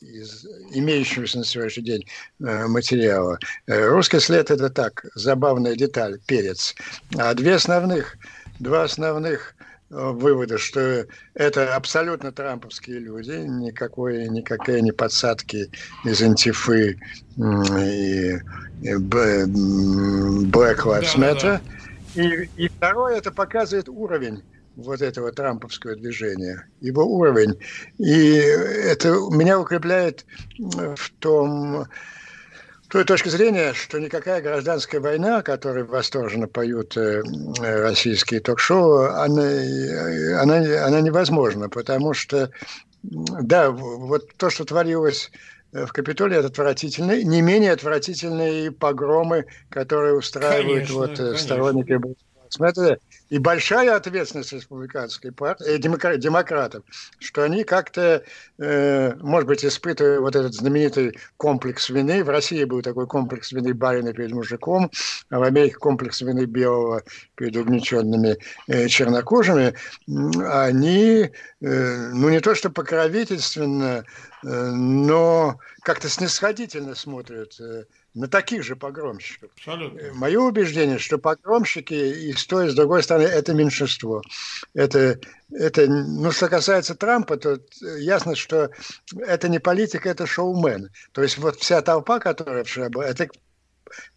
из 0.00 0.46
имеющегося 0.72 1.38
на 1.38 1.44
сегодняшний 1.44 1.84
день 1.84 2.06
э, 2.40 2.66
материала. 2.66 3.38
Э, 3.66 3.86
русский 3.86 4.20
след– 4.20 4.50
это 4.52 4.70
так, 4.70 5.04
забавная 5.14 5.76
деталь, 5.76 6.18
перец. 6.26 6.74
А 7.16 7.34
две 7.34 7.54
основных, 7.54 8.16
два 8.58 8.84
основных 8.84 9.54
вывода, 9.90 10.56
что 10.56 11.04
это 11.34 11.74
абсолютно 11.74 12.30
трамповские 12.30 13.00
люди, 13.00 13.32
никакой, 13.32 14.28
никакие 14.28 14.82
не 14.82 14.92
подсадки 14.92 15.68
из 16.04 16.22
антифы 16.22 16.96
и, 17.36 18.38
и 18.82 18.94
Black 18.94 19.48
Lives 20.84 21.16
Matter. 21.16 21.40
Да, 21.42 21.60
да, 21.60 21.60
да. 22.14 22.22
И, 22.22 22.48
и 22.56 22.68
второе, 22.68 23.16
это 23.16 23.32
показывает 23.32 23.88
уровень 23.88 24.42
вот 24.76 25.02
этого 25.02 25.32
трамповского 25.32 25.96
движения, 25.96 26.68
его 26.80 27.04
уровень. 27.04 27.58
И 27.98 28.34
это 28.34 29.08
меня 29.30 29.58
укрепляет 29.58 30.24
в 30.58 31.10
том, 31.18 31.86
той 32.90 33.04
точки 33.04 33.28
зрения, 33.28 33.72
что 33.72 34.00
никакая 34.00 34.42
гражданская 34.42 35.00
война, 35.00 35.42
которой 35.42 35.84
восторженно 35.84 36.48
поют 36.48 36.96
э, 36.96 37.22
российские 37.60 38.40
ток-шоу, 38.40 39.04
она, 39.04 39.44
она, 40.42 40.86
она 40.86 41.00
невозможна, 41.00 41.68
потому 41.68 42.14
что, 42.14 42.50
да, 43.02 43.70
вот 43.70 44.34
то, 44.36 44.50
что 44.50 44.64
творилось 44.64 45.30
в 45.72 45.88
Капитолии, 45.92 46.36
это 46.36 46.48
отвратительно. 46.48 47.22
Не 47.22 47.42
менее 47.42 47.72
отвратительные 47.72 48.72
погромы, 48.72 49.46
которые 49.68 50.14
устраивают 50.14 50.88
конечно, 50.88 50.94
вот, 50.96 51.16
конечно. 51.16 51.38
сторонники 51.38 52.00
Смотрите, 52.48 52.98
и 53.30 53.38
большая 53.38 53.96
ответственность 53.96 54.52
республиканской 54.52 55.32
партии, 55.32 55.66
э, 55.66 55.78
демократов, 55.78 56.82
что 57.18 57.42
они 57.44 57.64
как-то, 57.64 58.24
э, 58.58 59.14
может 59.16 59.48
быть, 59.48 59.64
испытывая 59.64 60.20
вот 60.20 60.36
этот 60.36 60.52
знаменитый 60.52 61.16
комплекс 61.36 61.88
вины. 61.88 62.22
В 62.24 62.28
России 62.28 62.64
был 62.64 62.82
такой 62.82 63.06
комплекс 63.06 63.52
вины 63.52 63.72
барина 63.72 64.12
перед 64.12 64.32
мужиком, 64.32 64.90
а 65.30 65.38
в 65.38 65.42
Америке 65.44 65.76
комплекс 65.76 66.20
вины 66.20 66.44
белого 66.44 67.02
перед 67.36 67.56
угнетенными 67.56 68.36
э, 68.66 68.88
чернокожими. 68.88 69.74
Они, 70.08 71.30
э, 71.60 72.10
ну 72.12 72.28
не 72.28 72.40
то 72.40 72.54
что 72.56 72.68
покровительственно, 72.70 74.04
э, 74.42 74.70
но 74.70 75.58
как-то 75.82 76.08
снисходительно 76.08 76.94
смотрят 76.94 77.58
э, 77.60 77.84
на 78.14 78.28
таких 78.28 78.64
же 78.64 78.76
погромщиков. 78.76 79.50
Абсолютно. 79.56 80.00
Мое 80.14 80.40
убеждение, 80.40 80.98
что 80.98 81.18
погромщики 81.18 81.94
и 81.94 82.32
с 82.32 82.46
той, 82.46 82.66
и 82.66 82.70
с 82.70 82.74
другой 82.74 83.02
стороны, 83.02 83.19
это 83.22 83.54
меньшинство. 83.54 84.22
Это, 84.74 85.18
это, 85.52 85.86
ну, 85.86 86.30
что 86.32 86.48
касается 86.48 86.94
Трампа, 86.94 87.36
то 87.36 87.58
ясно, 87.98 88.34
что 88.36 88.70
это 89.18 89.48
не 89.48 89.58
политик, 89.58 90.06
это 90.06 90.26
шоумен. 90.26 90.90
То 91.12 91.22
есть 91.22 91.38
вот 91.38 91.56
вся 91.56 91.82
толпа, 91.82 92.18
которая 92.18 92.64
вчера 92.64 92.88
была, 92.88 93.06
это, 93.06 93.28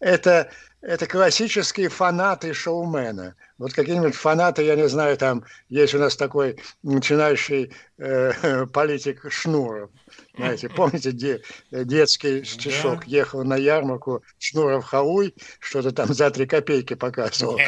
это, 0.00 0.50
это 0.80 1.06
классические 1.06 1.88
фанаты 1.88 2.52
шоумена. 2.52 3.34
Вот 3.58 3.72
какие-нибудь 3.72 4.14
фанаты, 4.14 4.62
я 4.62 4.76
не 4.76 4.88
знаю, 4.88 5.16
там 5.16 5.44
есть 5.68 5.94
у 5.94 5.98
нас 5.98 6.16
такой 6.16 6.58
начинающий 6.82 7.72
э, 7.98 8.66
политик 8.72 9.30
Шнуров. 9.30 9.90
Знаете, 10.36 10.68
помните, 10.68 11.12
де, 11.12 11.42
детский 11.70 12.44
стишок 12.44 13.00
да. 13.00 13.06
ехал 13.06 13.44
на 13.44 13.56
ярмарку 13.56 14.22
Шнуров 14.38 14.84
Хауй, 14.84 15.34
что-то 15.60 15.92
там 15.92 16.12
за 16.12 16.30
три 16.30 16.46
копейки 16.46 16.94
показывал. 16.94 17.58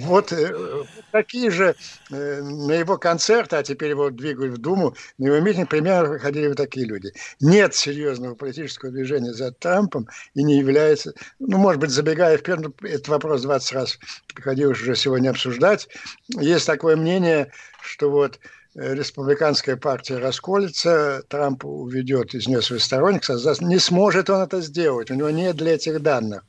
Вот 0.00 0.30
э, 0.32 0.84
такие 1.12 1.50
же 1.50 1.74
э, 2.10 2.42
на 2.42 2.72
его 2.72 2.98
концерты, 2.98 3.56
а 3.56 3.62
теперь 3.62 3.90
его 3.90 4.10
двигают 4.10 4.54
в 4.54 4.58
Думу, 4.58 4.94
на 5.16 5.28
его 5.28 5.40
митинг 5.40 5.70
примерно 5.70 6.10
выходили 6.10 6.48
вот 6.48 6.58
такие 6.58 6.86
люди. 6.86 7.12
Нет 7.40 7.74
серьезного 7.74 8.34
политического 8.34 8.92
движения 8.92 9.32
за 9.32 9.52
Трампом 9.52 10.06
и 10.34 10.42
не 10.42 10.58
является, 10.58 11.14
ну, 11.38 11.56
может 11.56 11.80
быть, 11.80 11.90
забегая 11.90 12.36
вперед, 12.36 12.66
этот 12.82 13.08
вопрос 13.08 13.42
20 13.42 13.72
раз 13.72 13.98
приходилось 14.34 14.80
уже 14.80 14.94
сегодня 14.94 15.30
обсуждать. 15.30 15.88
Есть 16.28 16.66
такое 16.66 16.96
мнение, 16.96 17.50
что 17.80 18.10
вот 18.10 18.38
республиканская 18.74 19.76
партия 19.76 20.18
расколется, 20.18 21.22
Трамп 21.28 21.64
уведет 21.64 22.34
из 22.34 22.48
нее 22.48 22.62
своих 22.62 22.82
сторонников, 22.82 23.60
не 23.60 23.78
сможет 23.78 24.30
он 24.30 24.42
это 24.42 24.60
сделать, 24.60 25.10
у 25.10 25.14
него 25.14 25.30
нет 25.30 25.56
для 25.56 25.74
этих 25.74 26.02
данных. 26.02 26.42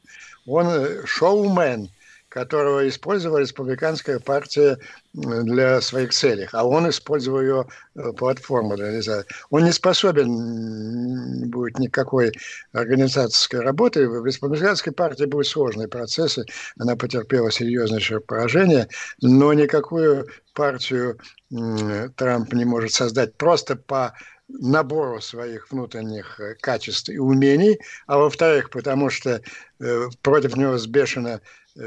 Он 0.48 0.68
э, 0.68 1.06
шоумен, 1.06 1.90
которого 2.36 2.86
использовала 2.86 3.38
республиканская 3.38 4.20
партия 4.20 4.78
для 5.14 5.80
своих 5.80 6.12
целей, 6.12 6.50
а 6.52 6.68
он 6.68 6.90
использовал 6.90 7.40
ее 7.40 7.66
э, 7.96 8.12
платформу 8.12 8.76
для 8.76 8.88
реализации. 8.88 9.26
Он 9.52 9.64
не 9.64 9.72
способен 9.72 11.50
будет 11.50 11.80
никакой 11.80 12.34
организаторской 12.74 13.62
работы. 13.62 14.10
В 14.10 14.26
республиканской 14.26 14.92
партии 14.92 15.24
будут 15.24 15.48
сложные 15.48 15.88
процессы, 15.88 16.44
она 16.78 16.98
потерпела 16.98 17.50
серьезнейшее 17.52 18.20
поражение, 18.20 18.90
но 19.22 19.54
никакую 19.54 20.28
партию 20.54 21.18
Трамп 22.18 22.52
не 22.52 22.66
может 22.66 22.92
создать 22.92 23.36
просто 23.36 23.78
по 23.78 24.14
набору 24.48 25.22
своих 25.22 25.72
внутренних 25.72 26.40
э, 26.40 26.56
качеств 26.60 27.10
и 27.10 27.18
умений, 27.18 27.80
а 28.08 28.18
во-вторых, 28.18 28.70
потому 28.70 29.10
что 29.10 29.42
э, 29.80 30.10
против 30.22 30.56
него 30.56 30.78
сбешено 30.78 31.42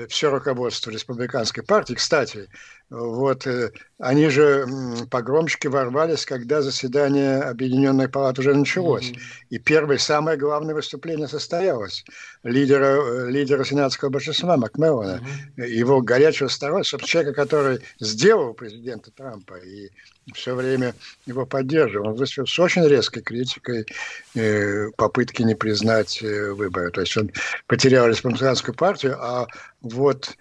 все 0.09 0.31
руководство 0.31 0.91
республиканской 0.91 1.63
партии. 1.63 1.95
Кстати, 1.95 2.49
вот 2.91 3.47
э, 3.47 3.71
они 3.99 4.29
же 4.29 4.67
погромщики 5.11 5.67
ворвались, 5.67 6.25
когда 6.25 6.63
заседание 6.63 7.41
Объединенной 7.41 8.09
палаты 8.09 8.41
уже 8.41 8.55
началось. 8.55 9.11
Mm-hmm. 9.11 9.47
И 9.51 9.59
первое, 9.59 9.99
самое 9.99 10.39
главное 10.39 10.75
выступление 10.75 11.29
состоялось 11.29 12.05
лидера, 12.43 12.99
э, 12.99 13.31
лидера 13.31 13.65
сенатского 13.65 14.09
большинства 14.11 14.57
Макмеллона, 14.57 15.23
mm-hmm. 15.57 15.67
его 15.67 16.01
горячего 16.01 16.49
сторонника, 16.49 16.99
человека, 16.99 17.35
который 17.35 17.81
сделал 18.01 18.55
президента 18.55 19.11
Трампа 19.11 19.57
и 19.57 19.91
все 20.35 20.55
время 20.55 20.95
его 21.27 21.47
поддерживал. 21.47 22.09
Он 22.09 22.15
выступил 22.15 22.47
с 22.47 22.59
очень 22.59 22.87
резкой 22.87 23.23
критикой 23.23 23.87
э, 24.35 24.91
попытки 24.97 25.43
не 25.43 25.55
признать 25.55 26.23
э, 26.23 26.53
выборы. 26.53 26.91
То 26.91 27.01
есть 27.03 27.17
он 27.17 27.31
потерял 27.67 28.09
республиканскую 28.09 28.75
партию, 28.75 29.17
а 29.21 29.47
вот 29.81 30.37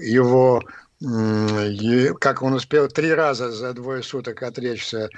его 0.00 0.62
как 2.20 2.42
он 2.42 2.52
успел 2.52 2.86
три 2.86 3.12
раза 3.12 3.50
за 3.50 3.72
двое 3.72 4.04
суток 4.04 4.40
отречься, 4.44 5.10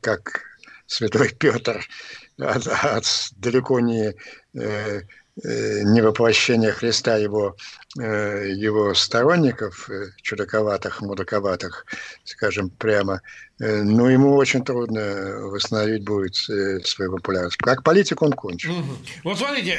как 0.00 0.42
святой 0.86 1.30
Петр, 1.30 1.84
от, 2.38 2.66
от 2.66 3.04
далеко 3.36 3.80
не 3.80 4.14
э, 4.54 5.02
Э, 5.42 5.82
невоплощение 5.84 6.72
Христа 6.72 7.16
его, 7.16 7.56
э, 7.98 8.50
его 8.52 8.94
сторонников, 8.94 9.88
э, 9.88 10.10
чудаковатых, 10.20 11.00
мудаковатых, 11.00 11.86
скажем 12.24 12.68
прямо, 12.68 13.22
но 13.58 14.08
ему 14.10 14.36
очень 14.36 14.64
трудно 14.64 15.00
восстановить 15.48 16.02
будет 16.02 16.34
свою 16.34 17.12
популярность. 17.12 17.58
Как 17.58 17.82
политик 17.82 18.22
он 18.22 18.32
кончил. 18.32 18.72
Угу. 18.72 18.96
Вот 19.24 19.38
смотрите, 19.38 19.78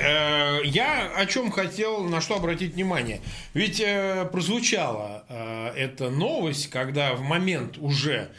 я 0.63 1.11
о 1.15 1.25
чем 1.25 1.51
хотел, 1.51 2.03
на 2.03 2.21
что 2.21 2.35
обратить 2.35 2.75
внимание. 2.75 3.21
Ведь 3.55 3.83
прозвучала 4.31 5.25
эта 5.75 6.11
новость, 6.11 6.69
когда 6.69 7.15
в 7.15 7.21
момент 7.21 7.79
уже 7.79 8.29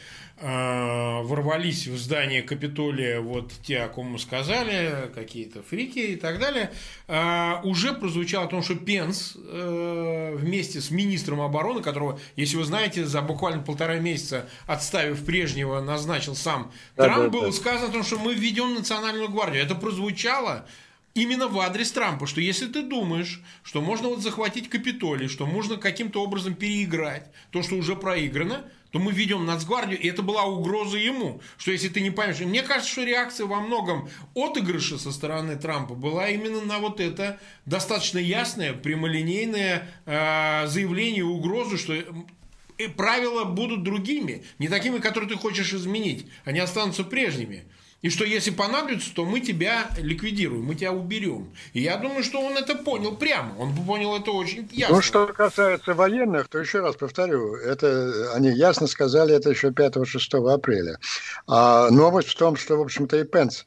ворвались 0.43 1.87
в 1.87 1.97
здание 1.97 2.41
Капитолия 2.41 3.21
вот 3.21 3.53
те, 3.63 3.79
о 3.79 3.87
ком 3.87 4.07
мы 4.07 4.19
сказали, 4.19 5.09
какие-то 5.15 5.63
фрики 5.63 5.99
и 5.99 6.15
так 6.17 6.39
далее, 6.39 6.71
э, 7.07 7.61
уже 7.63 7.93
прозвучало 7.93 8.45
о 8.45 8.47
том, 8.49 8.61
что 8.61 8.75
Пенс 8.75 9.37
э, 9.37 10.35
вместе 10.37 10.81
с 10.81 10.91
министром 10.91 11.39
обороны, 11.39 11.81
которого, 11.81 12.19
если 12.35 12.57
вы 12.57 12.65
знаете, 12.65 13.05
за 13.05 13.21
буквально 13.21 13.63
полтора 13.63 13.99
месяца 13.99 14.49
отставив 14.67 15.23
прежнего, 15.25 15.79
назначил 15.79 16.35
сам 16.35 16.71
да, 16.97 17.05
Трамп, 17.05 17.23
да, 17.23 17.29
было 17.29 17.45
да. 17.45 17.51
сказано 17.53 17.87
о 17.87 17.91
том, 17.91 18.03
что 18.03 18.19
мы 18.19 18.33
введем 18.33 18.73
национальную 18.73 19.29
гвардию. 19.29 19.63
Это 19.63 19.75
прозвучало 19.75 20.65
именно 21.13 21.47
в 21.47 21.59
адрес 21.59 21.91
Трампа, 21.91 22.27
что 22.27 22.41
если 22.41 22.67
ты 22.67 22.81
думаешь, 22.81 23.41
что 23.63 23.81
можно 23.81 24.09
вот 24.09 24.21
захватить 24.21 24.69
Капитолий, 24.69 25.27
что 25.27 25.45
можно 25.45 25.77
каким-то 25.77 26.23
образом 26.23 26.55
переиграть 26.55 27.31
то, 27.51 27.61
что 27.61 27.75
уже 27.75 27.95
проиграно, 27.95 28.65
то 28.91 28.99
мы 28.99 29.11
ведем 29.11 29.45
Нацгвардию, 29.45 29.99
и 29.99 30.07
это 30.07 30.21
была 30.21 30.43
угроза 30.43 30.97
ему, 30.97 31.41
что 31.57 31.71
если 31.71 31.89
ты 31.89 31.99
не 31.99 32.11
поймешь... 32.11 32.39
мне 32.41 32.61
кажется, 32.61 32.91
что 32.91 33.03
реакция 33.03 33.47
во 33.47 33.59
многом 33.59 34.07
отыгрыша 34.35 34.99
со 34.99 35.11
стороны 35.11 35.55
Трампа 35.55 35.95
была 35.95 36.29
именно 36.29 36.61
на 36.61 36.77
вот 36.77 36.99
это 36.99 37.39
достаточно 37.65 38.19
ясное, 38.19 38.73
прямолинейное 38.73 39.89
э, 40.05 40.67
заявление, 40.67 41.23
угрозу, 41.23 41.79
что 41.79 41.93
э, 41.93 42.89
правила 42.95 43.45
будут 43.45 43.83
другими, 43.83 44.43
не 44.59 44.67
такими, 44.67 44.99
которые 44.99 45.27
ты 45.27 45.37
хочешь 45.37 45.73
изменить, 45.73 46.27
они 46.45 46.59
останутся 46.59 47.03
прежними. 47.03 47.65
И 48.03 48.09
что 48.09 48.25
если 48.25 48.51
понадобится, 48.51 49.15
то 49.15 49.23
мы 49.23 49.39
тебя 49.39 49.89
ликвидируем, 49.97 50.65
мы 50.65 50.75
тебя 50.75 50.91
уберем. 50.91 51.47
И 51.71 51.81
я 51.81 51.95
думаю, 51.95 52.21
что 52.21 52.41
он 52.41 52.57
это 52.57 52.75
понял 52.75 53.15
прямо. 53.15 53.55
Он 53.57 53.73
понял 53.73 54.13
это 54.17 54.31
очень 54.31 54.67
ясно. 54.73 54.97
Ну, 54.97 55.01
что 55.01 55.27
касается 55.27 55.93
военных, 55.93 56.49
то 56.49 56.59
еще 56.59 56.81
раз 56.81 56.97
повторю, 56.97 57.55
это 57.55 58.33
они 58.35 58.49
ясно 58.51 58.87
сказали 58.87 59.33
это 59.33 59.49
еще 59.49 59.69
5-6 59.69 60.53
апреля. 60.53 60.99
А 61.47 61.89
новость 61.91 62.27
в 62.27 62.35
том, 62.35 62.57
что, 62.57 62.75
в 62.75 62.81
общем-то, 62.81 63.17
и 63.17 63.23
Пенс 63.23 63.63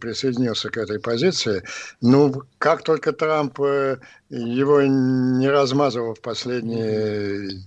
присоединился 0.00 0.68
к 0.68 0.78
этой 0.78 0.98
позиции. 0.98 1.62
Ну, 2.00 2.42
как 2.58 2.82
только 2.82 3.12
Трамп 3.12 3.60
э, 3.60 3.98
его 4.30 4.82
не 4.82 5.48
размазывал 5.48 6.14
в 6.14 6.20
последние 6.20 7.62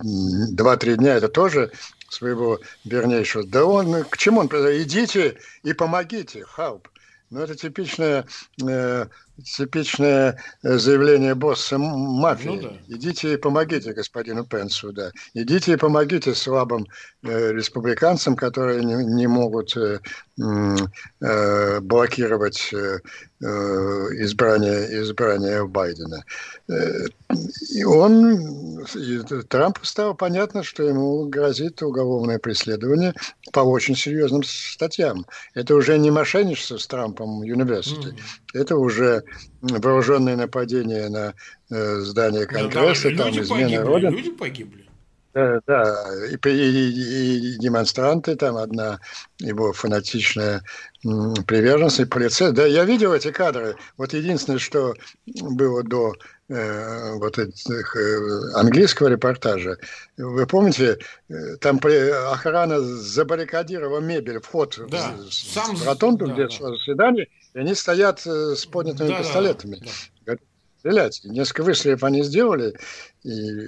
2-3 0.53 0.95
дня, 0.95 1.15
это 1.15 1.29
тоже 1.29 1.71
своего 2.09 2.59
вернейшего. 2.85 3.45
Да 3.45 3.65
он, 3.65 4.03
к 4.03 4.17
чему 4.17 4.41
он? 4.41 4.47
Идите 4.47 5.37
и 5.63 5.73
помогите, 5.73 6.43
Хауп. 6.45 6.87
Ну, 7.31 7.41
это 7.41 7.55
типичное, 7.55 8.25
э, 8.67 9.05
типичное 9.43 10.41
заявление 10.63 11.35
босса 11.35 11.77
мафии. 11.77 12.47
Ну, 12.47 12.61
да. 12.61 12.77
Идите 12.87 13.33
и 13.33 13.37
помогите 13.37 13.93
господину 13.93 14.45
Пенсу, 14.45 14.91
да. 14.91 15.11
Идите 15.35 15.73
и 15.73 15.77
помогите 15.77 16.33
слабым 16.33 16.87
э, 17.21 17.51
республиканцам, 17.53 18.35
которые 18.35 18.83
не, 18.83 18.95
не 18.95 19.27
могут 19.27 19.77
э, 19.77 19.99
э, 21.21 21.79
блокировать 21.81 22.73
э, 22.73 22.97
э, 23.41 23.45
избрание, 23.45 25.01
избрание 25.01 25.65
Байдена. 25.67 26.23
Э, 26.67 27.05
и 27.73 27.83
он, 27.83 28.81
и 28.95 29.19
Трампу 29.47 29.85
стало 29.85 30.13
понятно, 30.13 30.63
что 30.63 30.83
ему 30.83 31.25
грозит 31.27 31.81
уголовное 31.81 32.39
преследование 32.39 33.13
по 33.51 33.61
очень 33.61 33.95
серьезным 33.95 34.43
статьям. 34.43 35.25
Это 35.53 35.75
уже 35.75 35.97
не 35.97 36.11
мошенничество 36.11 36.77
с 36.77 36.87
Трампом 36.87 37.41
University, 37.43 38.13
mm-hmm. 38.13 38.19
это 38.53 38.75
уже 38.77 39.23
вооруженное 39.61 40.35
нападение 40.35 41.09
на 41.09 41.33
э, 41.69 41.99
здание 41.99 42.45
Конгресса, 42.45 43.09
ну, 43.09 43.17
да, 43.17 43.23
там 43.25 43.39
измена 43.39 43.85
Родины. 43.85 44.09
Люди 44.11 44.31
погибли. 44.31 44.88
Да, 45.33 45.59
да. 45.67 46.25
И, 46.27 46.49
и, 46.49 47.53
и 47.53 47.57
демонстранты, 47.59 48.35
там 48.35 48.57
одна 48.57 48.99
его 49.37 49.73
фанатичная 49.73 50.63
приверженность, 51.01 51.99
и 51.99 52.05
полиция. 52.05 52.51
Да, 52.51 52.65
я 52.65 52.83
видел 52.83 53.13
эти 53.13 53.31
кадры. 53.31 53.75
Вот 53.97 54.13
единственное, 54.13 54.59
что 54.59 54.95
было 55.25 55.83
до 55.83 56.15
э, 56.49 57.13
вот 57.13 57.37
этих 57.37 57.95
э, 57.95 58.53
английского 58.55 59.07
репортажа. 59.07 59.77
Вы 60.17 60.47
помните, 60.47 60.97
э, 61.29 61.57
там 61.57 61.79
охрана 62.31 62.81
забаррикадировала 62.81 63.99
мебель, 63.99 64.39
вход 64.41 64.79
да, 64.89 65.13
в, 65.15 65.31
сам, 65.31 65.75
в 65.75 65.85
ротонду, 65.85 66.27
да, 66.27 66.33
где 66.33 66.47
да. 66.47 66.69
заседание, 66.69 67.27
и 67.53 67.59
они 67.59 67.75
стоят 67.75 68.25
э, 68.25 68.55
с 68.55 68.65
поднятыми 68.65 69.09
да, 69.09 69.19
пистолетами. 69.19 69.75
Да, 70.25 70.33
да. 70.33 70.37
Стрелять. 70.79 71.21
Несколько 71.25 71.63
выстрелов 71.63 72.03
они 72.03 72.23
сделали, 72.23 72.73
и 73.23 73.67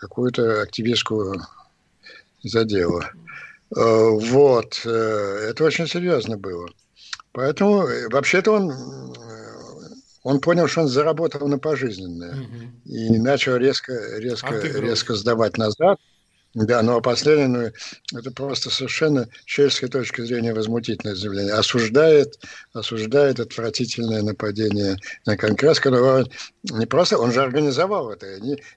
какую-то 0.00 0.62
активистку 0.62 1.34
задело. 2.42 3.12
Э, 3.76 4.08
вот. 4.10 4.80
Э, 4.84 5.48
это 5.50 5.64
очень 5.64 5.86
серьезно 5.86 6.36
было. 6.36 6.68
Поэтому, 7.32 7.86
вообще-то 8.10 8.52
он, 8.52 8.72
он 10.24 10.40
понял, 10.40 10.66
что 10.66 10.82
он 10.82 10.88
заработал 10.88 11.46
на 11.46 11.58
пожизненное. 11.58 12.32
Угу. 12.32 12.92
И 12.92 13.18
начал 13.18 13.56
резко, 13.56 13.92
резко, 14.18 14.58
резко 14.58 15.14
сдавать 15.14 15.56
назад. 15.56 15.98
Да, 16.54 16.82
ну 16.82 16.96
а 16.96 17.00
последнее, 17.00 17.72
ну, 18.12 18.18
это 18.18 18.30
просто 18.32 18.70
совершенно 18.70 19.28
человеческой 19.44 19.88
точки 19.88 20.22
зрения 20.22 20.52
возмутительное 20.52 21.14
заявление. 21.14 21.54
Осуждает, 21.54 22.40
осуждает 22.72 23.38
отвратительное 23.38 24.22
нападение 24.22 24.96
на 25.26 25.36
Конгресс, 25.36 25.78
которого 25.78 26.26
не 26.64 26.86
просто, 26.86 27.18
он 27.18 27.32
же 27.32 27.40
организовал 27.40 28.10
это. 28.10 28.26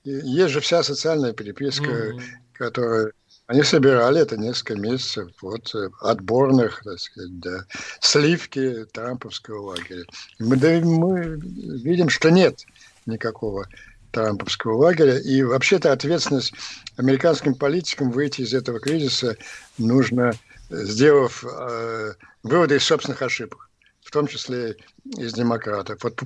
Есть 0.03 0.53
же 0.53 0.60
вся 0.60 0.84
социальная 0.84 1.34
переписка, 1.34 1.89
mm-hmm. 1.89 2.22
которая 2.53 3.12
они 3.48 3.63
собирали 3.63 4.22
это 4.22 4.38
несколько 4.38 4.75
месяцев 4.75 5.30
вот, 5.42 5.74
э, 5.75 5.89
отборных, 6.01 6.82
так 6.84 7.00
сказать, 7.00 7.39
да, 7.39 7.65
сливки 8.00 8.86
трамповского 8.94 9.72
лагеря. 9.72 10.06
Мы, 10.39 10.56
да, 10.56 10.80
мы 10.80 11.39
видим, 11.39 12.10
что 12.10 12.30
нет 12.30 12.62
никакого 13.06 13.68
трамповского 14.12 14.77
лагеря. 14.77 15.18
И 15.18 15.44
вообще-то 15.44 15.92
ответственность 15.92 16.53
американским 16.98 17.56
политикам 17.56 18.12
выйти 18.12 18.42
из 18.42 18.54
этого 18.54 18.80
кризиса 18.80 19.38
нужно, 19.78 20.34
сделав 20.70 21.44
э, 21.44 22.14
выводы 22.44 22.75
из 22.77 22.84
собственных 22.84 23.22
ошибок, 23.22 23.70
том 24.14 24.28
числе 24.28 24.78
из 25.18 25.34
демократов. 25.34 26.02
Вот 26.04 26.22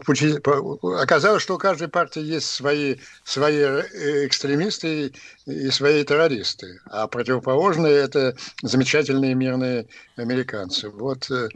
оказалось, 1.02 1.41
что 1.41 1.56
у 1.56 1.58
каждой 1.58 1.88
партии 1.88 2.21
есть 2.21 2.47
свои, 2.47 2.97
свои 3.23 3.56
э, 3.56 4.28
экстремисты 4.28 5.13
и, 5.45 5.69
свои 5.71 6.04
террористы, 6.04 6.80
а 6.86 7.08
противоположные– 7.08 7.93
это 7.95 8.36
замечательные 8.62 9.34
мирные 9.34 9.88
американцы. 10.15 10.89
Вот 10.89 11.32
э, 11.32 11.50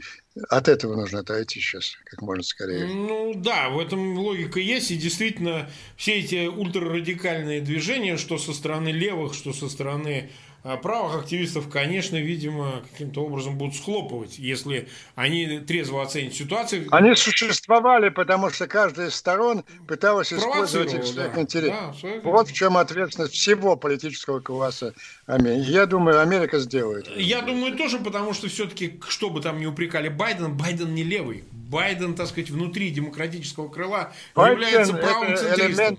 от 0.48 0.68
этого 0.68 0.96
нужно 0.96 1.20
отойти 1.20 1.60
сейчас 1.60 1.92
как 2.06 2.22
можно 2.22 2.42
скорее. 2.42 2.86
Ну 2.86 3.34
да, 3.36 3.68
в 3.68 3.78
этом 3.78 4.18
логика 4.18 4.58
есть. 4.58 4.90
И 4.90 4.96
действительно, 4.96 5.70
все 5.96 6.14
эти 6.14 6.46
ультрарадикальные 6.46 7.60
движения, 7.60 8.16
что 8.16 8.38
со 8.38 8.52
стороны 8.52 8.88
левых, 8.88 9.34
что 9.34 9.52
со 9.52 9.68
стороны 9.68 10.30
правых 10.62 11.22
активистов, 11.22 11.68
конечно, 11.68 12.16
видимо, 12.16 12.82
каким-то 12.92 13.24
образом 13.24 13.58
будут 13.58 13.74
схлопывать, 13.74 14.38
если 14.38 14.88
они 15.16 15.58
трезво 15.58 16.02
оценят 16.02 16.34
ситуацию. 16.34 16.86
Они 16.92 17.16
существовали, 17.16 18.10
потому 18.10 18.50
что 18.50 18.68
каждая 18.68 19.08
из 19.08 19.14
сторон 19.16 19.64
пыталась 19.88 20.32
использовать 20.32 20.94
их 20.94 21.04
своих 21.04 21.32
да. 21.32 21.94
вот 22.22 22.48
в 22.48 22.52
чем 22.52 22.76
ответственность 22.76 23.34
всего 23.34 23.76
политического 23.76 24.38
класса 24.40 24.94
Америки. 25.26 25.70
Я 25.70 25.86
думаю, 25.86 26.20
Америка 26.20 26.60
сделает. 26.60 27.08
Я 27.16 27.42
думаю 27.42 27.76
тоже, 27.76 27.98
потому 27.98 28.32
что 28.32 28.48
все-таки, 28.48 29.00
что 29.08 29.30
бы 29.30 29.40
там 29.40 29.58
ни 29.58 29.66
упрекали 29.66 30.08
Байдена, 30.08 30.48
Байден 30.48 30.94
не 30.94 31.02
левый. 31.02 31.44
Байден, 31.50 32.14
так 32.14 32.28
сказать, 32.28 32.50
внутри 32.50 32.90
демократического 32.90 33.68
крыла 33.68 34.12
Байден 34.34 34.62
является 34.62 34.94
правым 34.94 35.36
центристом 35.36 35.98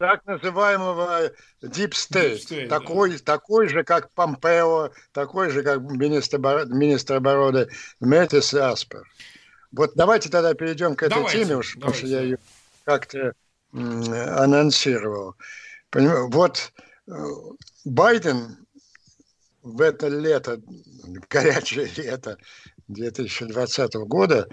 так 0.00 0.24
называемого 0.24 1.30
Deep 1.62 1.90
State, 1.90 2.36
Deep 2.36 2.48
State 2.48 2.68
такой, 2.68 3.10
да. 3.12 3.18
такой 3.22 3.68
же, 3.68 3.84
как 3.84 4.10
Помпео, 4.12 4.92
такой 5.12 5.50
же, 5.50 5.62
как 5.62 5.82
министр, 5.82 6.38
министр 6.38 7.16
обороны 7.16 7.68
Мэттис 8.00 8.54
Аспер. 8.54 9.02
Вот 9.72 9.92
давайте 9.96 10.30
тогда 10.30 10.54
перейдем 10.54 10.96
к 10.96 11.02
этой 11.02 11.16
давайте, 11.16 11.44
теме, 11.44 11.56
уж, 11.58 11.74
потому 11.74 11.92
что 11.92 12.06
я 12.06 12.22
ее 12.22 12.38
как-то 12.84 13.34
анонсировал. 13.72 15.36
Вот 15.92 16.72
э, 17.06 17.12
Байден 17.84 18.56
в 19.62 19.82
это 19.82 20.08
лето, 20.08 20.62
горячее 21.28 21.90
лето 21.94 22.38
2020 22.88 23.94
года, 23.96 24.48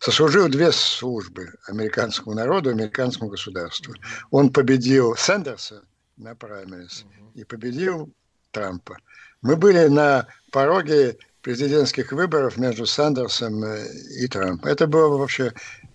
сослужил 0.00 0.48
две 0.48 0.72
службы 0.72 1.54
американскому 1.66 2.34
народу, 2.34 2.70
американскому 2.70 3.30
государству. 3.30 3.94
Он 4.30 4.52
победил 4.52 5.14
Сэндерса 5.16 5.82
на 6.16 6.34
праймерис 6.34 7.04
и 7.34 7.44
победил 7.44 8.12
Трампа. 8.50 8.98
Мы 9.40 9.56
были 9.56 9.86
на 9.88 10.26
пороге 10.50 11.16
президентских 11.42 12.12
выборов 12.12 12.56
между 12.56 12.86
Сандерсом 12.86 13.62
э, 13.64 13.86
и 14.20 14.28
Трампом. 14.28 14.68
Это 14.68 14.86
была 14.86 15.16
вообще 15.16 15.52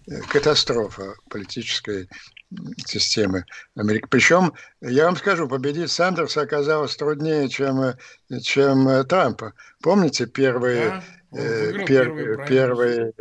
э, 0.07 0.19
катастрофа 0.29 1.13
политической 1.29 2.09
системы 2.85 3.45
Америки. 3.75 4.07
Причем, 4.09 4.53
я 4.81 5.05
вам 5.05 5.15
скажу, 5.15 5.47
победить 5.47 5.91
Сандерса 5.91 6.41
оказалось 6.41 6.95
труднее, 6.97 7.47
чем, 7.49 7.81
э, 7.81 7.95
чем 8.41 9.05
Трампа. 9.05 9.53
Помните 9.81 10.25
первые, 10.25 11.01
да, 11.31 11.39
э, 11.39 11.85
пер, 11.85 12.45
первые 12.45 13.13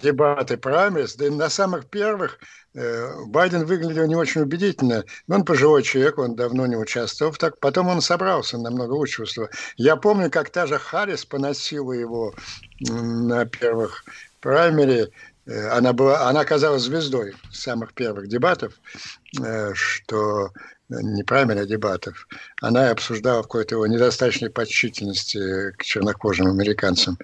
дебаты 0.00 0.56
праймерис, 0.56 1.16
да 1.16 1.26
и 1.26 1.30
на 1.30 1.48
самых 1.48 1.86
первых 1.86 2.38
э, 2.74 3.24
Байден 3.26 3.64
выглядел 3.64 4.06
не 4.06 4.16
очень 4.16 4.42
убедительно. 4.42 5.04
Но 5.26 5.36
он 5.36 5.44
пожилой 5.44 5.82
человек, 5.82 6.18
он 6.18 6.34
давно 6.34 6.66
не 6.66 6.76
участвовал. 6.76 7.32
Так, 7.34 7.58
потом 7.60 7.88
он 7.88 8.00
собрался, 8.00 8.58
намного 8.58 8.92
лучше 8.92 9.18
чувствовал. 9.18 9.48
Я 9.76 9.96
помню, 9.96 10.30
как 10.30 10.50
та 10.50 10.66
же 10.66 10.78
Харрис 10.78 11.24
поносила 11.24 11.92
его 11.92 12.34
на 12.80 13.46
первых 13.46 14.04
праймере. 14.40 15.10
Э, 15.46 15.68
она, 15.68 15.92
была, 15.92 16.28
она 16.28 16.40
оказалась 16.40 16.82
звездой 16.82 17.34
самых 17.52 17.94
первых 17.94 18.28
дебатов, 18.28 18.74
э, 19.40 19.72
что 19.74 20.50
не 20.88 21.22
праймере 21.22 21.66
дебатов, 21.66 22.28
она 22.60 22.90
обсуждала 22.90 23.42
какой-то 23.42 23.76
его 23.76 23.86
недостаточной 23.86 24.50
подчительности 24.50 25.72
к 25.72 25.82
чернокожим 25.82 26.48
американцам. 26.48 27.18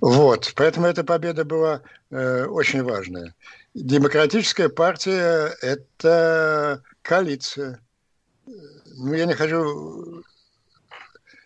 Вот, 0.00 0.52
поэтому 0.54 0.86
эта 0.86 1.04
победа 1.04 1.44
была 1.44 1.82
э, 2.10 2.44
очень 2.44 2.82
важная. 2.82 3.34
Демократическая 3.74 4.68
партия– 4.68 5.54
это 5.62 6.82
коалиция. 7.02 7.80
Ну, 8.46 9.14
я 9.14 9.26
не 9.26 9.34
хочу 9.34 10.22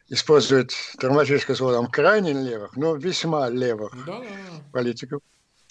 использует 0.08 0.72
травматическое 0.98 1.56
слово 1.56 1.74
там, 1.74 1.86
крайне 1.86 2.32
левых, 2.32 2.76
но 2.76 2.94
весьма 2.94 3.48
левых 3.48 3.92
да. 4.06 4.22
политиков, 4.72 5.20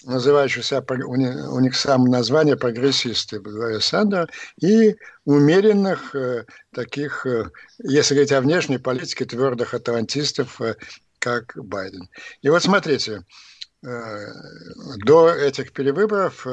называющихся, 0.06 0.84
у 0.88 1.16
них, 1.16 1.34
у 1.52 1.60
них 1.60 1.76
сам 1.76 2.04
название 2.04 2.56
прогрессисты, 2.56 3.40
Сандер, 3.80 4.30
и 4.60 4.96
умеренных 5.24 6.14
э, 6.14 6.44
таких, 6.72 7.26
э, 7.26 7.50
если 7.78 8.14
говорить 8.14 8.32
о 8.32 8.40
внешней 8.40 8.78
политике, 8.78 9.24
твердых 9.24 9.74
атлантистов, 9.74 10.60
э, 10.60 10.76
как 11.18 11.52
Байден. 11.56 12.08
И 12.42 12.48
вот 12.50 12.62
смотрите, 12.62 13.24
до 13.82 15.30
этих 15.30 15.72
перевыборов 15.72 16.46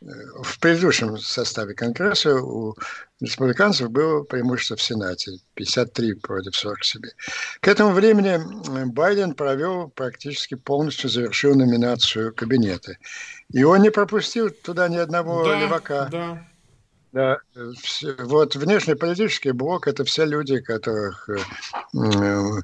в 0.00 0.58
предыдущем 0.60 1.18
составе 1.18 1.74
Конгресса 1.74 2.34
у 2.36 2.74
республиканцев 3.20 3.90
было 3.90 4.22
преимущество 4.22 4.76
в 4.76 4.82
Сенате 4.82 5.32
53 5.54 6.14
против 6.14 6.56
40 6.56 6.84
себе. 6.84 7.10
К 7.60 7.68
этому 7.68 7.92
времени 7.92 8.40
Байден 8.86 9.34
провел 9.34 9.90
практически 9.90 10.54
полностью 10.54 11.10
завершил 11.10 11.54
номинацию 11.54 12.34
кабинета. 12.34 12.96
И 13.52 13.62
он 13.62 13.82
не 13.82 13.90
пропустил 13.90 14.48
туда 14.48 14.88
ни 14.88 14.96
одного 14.96 15.44
да, 15.44 15.60
левака. 15.60 16.08
Да. 16.10 16.46
Да, 17.12 17.38
вот 18.20 18.54
внешнеполитический 18.54 19.50
блок– 19.50 19.88
это 19.88 20.04
все 20.04 20.24
люди, 20.24 20.60
которых 20.60 21.28
э, 21.28 21.38
э, 21.92 22.60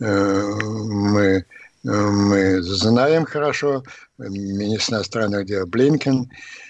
мы, 0.00 1.44
мы 1.84 2.62
знаем 2.62 3.26
хорошо. 3.26 3.84
Министр 4.16 4.94
иностранных 4.94 5.44
дел 5.44 5.66
Блинкен– 5.66 6.30
Э, 6.40 6.69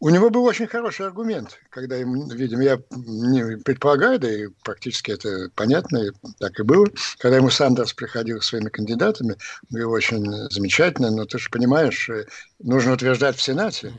у 0.00 0.10
него 0.10 0.30
был 0.30 0.44
очень 0.44 0.68
хороший 0.68 1.06
аргумент, 1.06 1.58
когда 1.70 1.96
ему, 1.96 2.28
видимо, 2.30 2.62
я 2.62 2.80
не 2.90 3.58
предполагаю, 3.58 4.18
да 4.20 4.30
и 4.30 4.46
практически 4.62 5.10
это 5.10 5.50
понятно, 5.54 6.12
так 6.38 6.58
и 6.60 6.62
было, 6.62 6.86
когда 7.18 7.36
ему 7.38 7.50
Сандерс 7.50 7.94
приходил 7.94 8.40
своими 8.40 8.68
кандидатами, 8.68 9.36
было 9.70 9.90
очень 9.90 10.24
замечательно, 10.50 11.10
но 11.10 11.24
ты 11.24 11.38
же 11.38 11.50
понимаешь, 11.50 12.08
э, 12.08 12.26
нужно 12.60 12.92
утверждать 12.92 13.36
в 13.36 13.42
Сенате. 13.42 13.92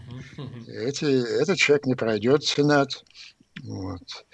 Эти, 0.67 1.41
этот 1.41 1.57
человек 1.57 1.85
не 1.85 1.95
пройдет 1.95 2.43
в 2.43 2.49
Сенат. 2.49 3.03
Вот. 3.63 4.25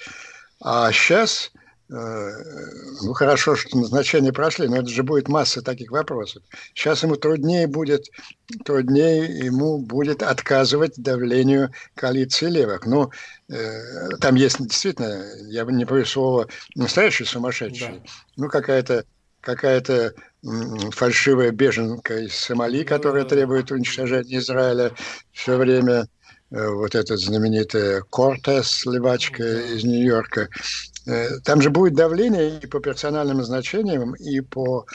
А 0.62 0.92
сейчас 0.92 1.52
Э, 1.56 1.65
ну 1.88 3.14
хорошо, 3.14 3.56
что 3.56 3.78
назначения 3.78 4.34
прошли, 4.34 4.68
но 4.68 4.78
это 4.78 4.88
же 4.88 5.04
будет 5.04 5.28
масса 5.28 5.62
таких 5.62 5.92
вопросов. 5.92 6.42
Сейчас 6.74 7.04
ему 7.04 7.16
труднее 7.16 7.68
будет, 7.68 8.08
труднее 8.64 9.26
ему 9.26 9.78
будет 9.78 10.24
отказывать 10.24 10.94
давлению 10.98 11.72
коалиции 11.94 12.48
левых. 12.48 12.86
Ну, 12.88 13.12
э, 13.50 14.18
там 14.20 14.36
есть 14.36 14.58
действительно, 14.60 15.24
я 15.48 15.64
бы 15.64 15.74
не 15.74 15.86
говорю 15.86 16.06
слово 16.06 16.48
настоящий 16.74 17.26
сумасшедший, 17.26 18.00
да. 18.00 18.12
ну 18.38 18.50
какая-то 18.50 19.06
какая-то 19.42 20.14
фальшивая 20.92 21.52
беженка 21.52 22.20
из 22.20 22.34
Сомали, 22.36 22.84
которая 22.84 23.26
требует 23.26 23.72
уничтожения 23.72 24.38
Израиля 24.38 24.92
все 25.32 25.56
время 25.56 26.08
э, 26.50 26.68
вот 26.68 26.96
этот 26.96 27.20
знаменитый 27.20 28.02
Кортес, 28.10 28.86
левачка 28.86 29.44
из 29.44 29.84
Нью-Йорка. 29.84 30.50
Э, 31.06 31.40
там 31.44 31.62
же 31.62 31.70
будет 31.70 31.94
давление 31.94 32.60
и 32.60 32.68
по 32.68 32.80
персональным 32.80 33.44
значениям, 33.44 34.14
и 34.16 34.42
по 34.42 34.86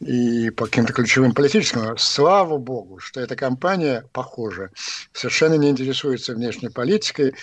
и 0.00 0.50
по 0.50 0.66
каким-то 0.66 0.92
ключевым 0.92 1.32
политическим. 1.32 1.96
Слава 1.96 2.58
богу, 2.58 2.98
что 2.98 3.20
эта 3.20 3.36
компания, 3.36 4.04
похоже, 4.12 4.70
совершенно 5.12 5.54
не 5.54 5.70
интересуется 5.70 6.34
внешней 6.34 6.68
политикой, 6.68 7.34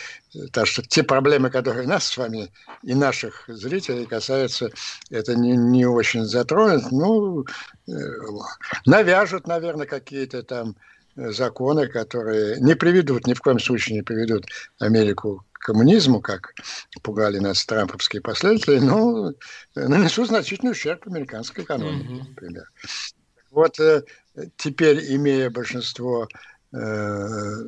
так 0.52 0.68
что 0.68 0.84
те 0.84 1.02
проблемы, 1.02 1.50
которые 1.50 1.88
нас 1.88 2.06
с 2.06 2.18
вами 2.18 2.52
и 2.84 2.94
наших 2.94 3.46
зрителей 3.48 4.06
касаются, 4.06 4.70
это 5.10 5.36
не, 5.36 5.56
не 5.56 5.86
очень 5.86 6.26
затронет. 6.26 6.92
Ну, 6.92 7.46
э, 7.88 7.92
навяжут, 8.86 9.48
наверное, 9.48 9.88
какие-то 9.88 10.44
там 10.44 10.76
законы, 11.16 11.88
которые 11.88 12.60
не 12.60 12.76
приведут, 12.76 13.28
ни 13.28 13.34
в 13.34 13.42
коем 13.42 13.60
случае 13.60 13.98
не 13.98 14.02
приведут 14.04 14.46
Америку 14.80 15.46
коммунизму, 15.62 16.22
как 16.22 16.54
пугали 17.04 17.38
нас 17.40 17.66
трамповские 17.66 18.22
последователи, 18.22 18.80
но 18.80 19.34
нанесут 19.76 20.28
значительный 20.28 20.72
ущерб 20.72 21.08
американской 21.08 21.64
экономике, 21.64 22.14
mm-hmm. 22.14 22.28
например. 22.30 22.64
Вот 23.52 23.80
э, 23.80 24.04
теперь, 24.58 25.14
имея 25.16 25.50
большинство 25.50 26.28
э, 26.74 26.78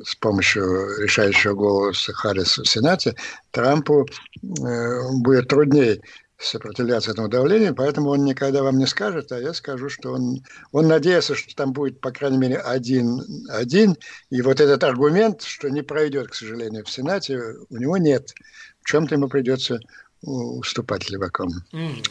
с 0.04 0.14
помощью 0.16 0.98
решающего 1.02 1.54
голоса 1.54 2.12
Харриса 2.12 2.62
в 2.62 2.68
Сенате, 2.68 3.14
Трампу 3.50 4.06
э, 4.06 5.12
будет 5.20 5.48
труднее 5.48 6.00
сопротивляться 6.44 7.10
этому 7.10 7.28
давлению, 7.28 7.74
поэтому 7.74 8.10
он 8.10 8.24
никогда 8.24 8.62
вам 8.62 8.78
не 8.78 8.86
скажет, 8.86 9.32
а 9.32 9.40
я 9.40 9.54
скажу, 9.54 9.88
что 9.88 10.12
он, 10.12 10.44
он 10.72 10.88
надеется, 10.88 11.34
что 11.34 11.54
там 11.54 11.72
будет, 11.72 12.00
по 12.00 12.10
крайней 12.10 12.38
мере, 12.38 12.56
один, 12.56 13.22
один, 13.48 13.96
и 14.30 14.42
вот 14.42 14.60
этот 14.60 14.84
аргумент, 14.84 15.42
что 15.42 15.68
не 15.68 15.82
пройдет, 15.82 16.28
к 16.28 16.34
сожалению, 16.34 16.84
в 16.84 16.90
Сенате, 16.90 17.40
у 17.70 17.76
него 17.76 17.96
нет. 17.96 18.34
В 18.82 18.86
чем-то 18.86 19.14
ему 19.14 19.28
придется 19.28 19.80
уступать 20.22 21.10
левакам. 21.10 21.50
Mm-hmm. 21.72 22.08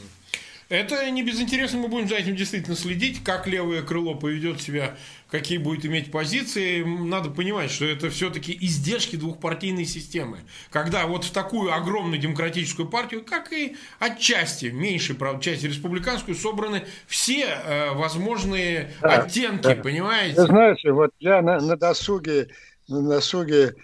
Это 0.73 1.07
не 1.11 1.21
безинтересно, 1.21 1.77
мы 1.77 1.87
будем 1.87 2.07
за 2.07 2.15
этим 2.15 2.35
действительно 2.35 2.75
следить, 2.75 3.23
как 3.23 3.45
левое 3.45 3.83
крыло 3.83 4.15
поведет 4.15 4.59
себя, 4.59 4.95
какие 5.29 5.59
будет 5.59 5.85
иметь 5.85 6.09
позиции. 6.09 6.81
Надо 6.83 7.29
понимать, 7.29 7.69
что 7.69 7.85
это 7.85 8.09
все-таки 8.09 8.57
издержки 8.59 9.15
двухпартийной 9.15 9.85
системы. 9.85 10.39
Когда 10.71 11.05
вот 11.05 11.25
в 11.25 11.31
такую 11.31 11.71
огромную 11.71 12.19
демократическую 12.19 12.89
партию, 12.89 13.23
как 13.23 13.53
и 13.53 13.75
отчасти, 13.99 14.65
меньшей, 14.65 15.13
правда, 15.13 15.43
части 15.43 15.67
республиканскую, 15.67 16.33
собраны 16.33 16.85
все 17.05 17.45
э, 17.45 17.91
возможные 17.91 18.93
да, 18.99 19.21
оттенки, 19.21 19.61
да. 19.61 19.75
понимаете? 19.75 20.41
Вы 20.41 20.47
знаете, 20.47 20.91
вот 20.91 21.11
я 21.19 21.43
на, 21.43 21.59
на 21.59 21.77
досуге, 21.77 22.47
на 22.87 23.07
досуге 23.07 23.75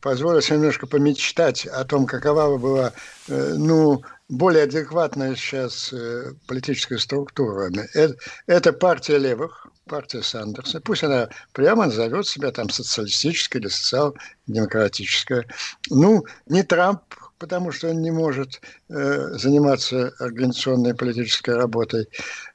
позволю 0.00 0.40
себе 0.40 0.58
немножко 0.58 0.86
помечтать 0.86 1.66
о 1.66 1.84
том, 1.84 2.06
какова 2.06 2.56
была, 2.58 2.92
э, 3.28 3.54
ну, 3.56 4.02
более 4.28 4.64
адекватная 4.64 5.34
сейчас 5.34 5.92
э, 5.92 6.32
политическая 6.46 6.98
структура. 6.98 7.70
Это, 7.94 8.16
это 8.46 8.72
партия 8.72 9.18
левых, 9.18 9.66
партия 9.86 10.22
Сандерса. 10.22 10.80
Пусть 10.80 11.04
она 11.04 11.28
прямо 11.52 11.86
назовет 11.86 12.26
себя 12.26 12.50
там 12.50 12.70
социалистическая 12.70 13.58
или 13.58 13.68
социал-демократическая. 13.68 15.46
Ну, 15.90 16.24
не 16.46 16.62
Трамп, 16.62 17.02
потому 17.38 17.72
что 17.72 17.90
он 17.90 18.00
не 18.00 18.10
может 18.10 18.60
э, 18.88 19.28
заниматься 19.32 20.14
организационной 20.18 20.94
политической 20.94 21.54
работой. 21.54 22.08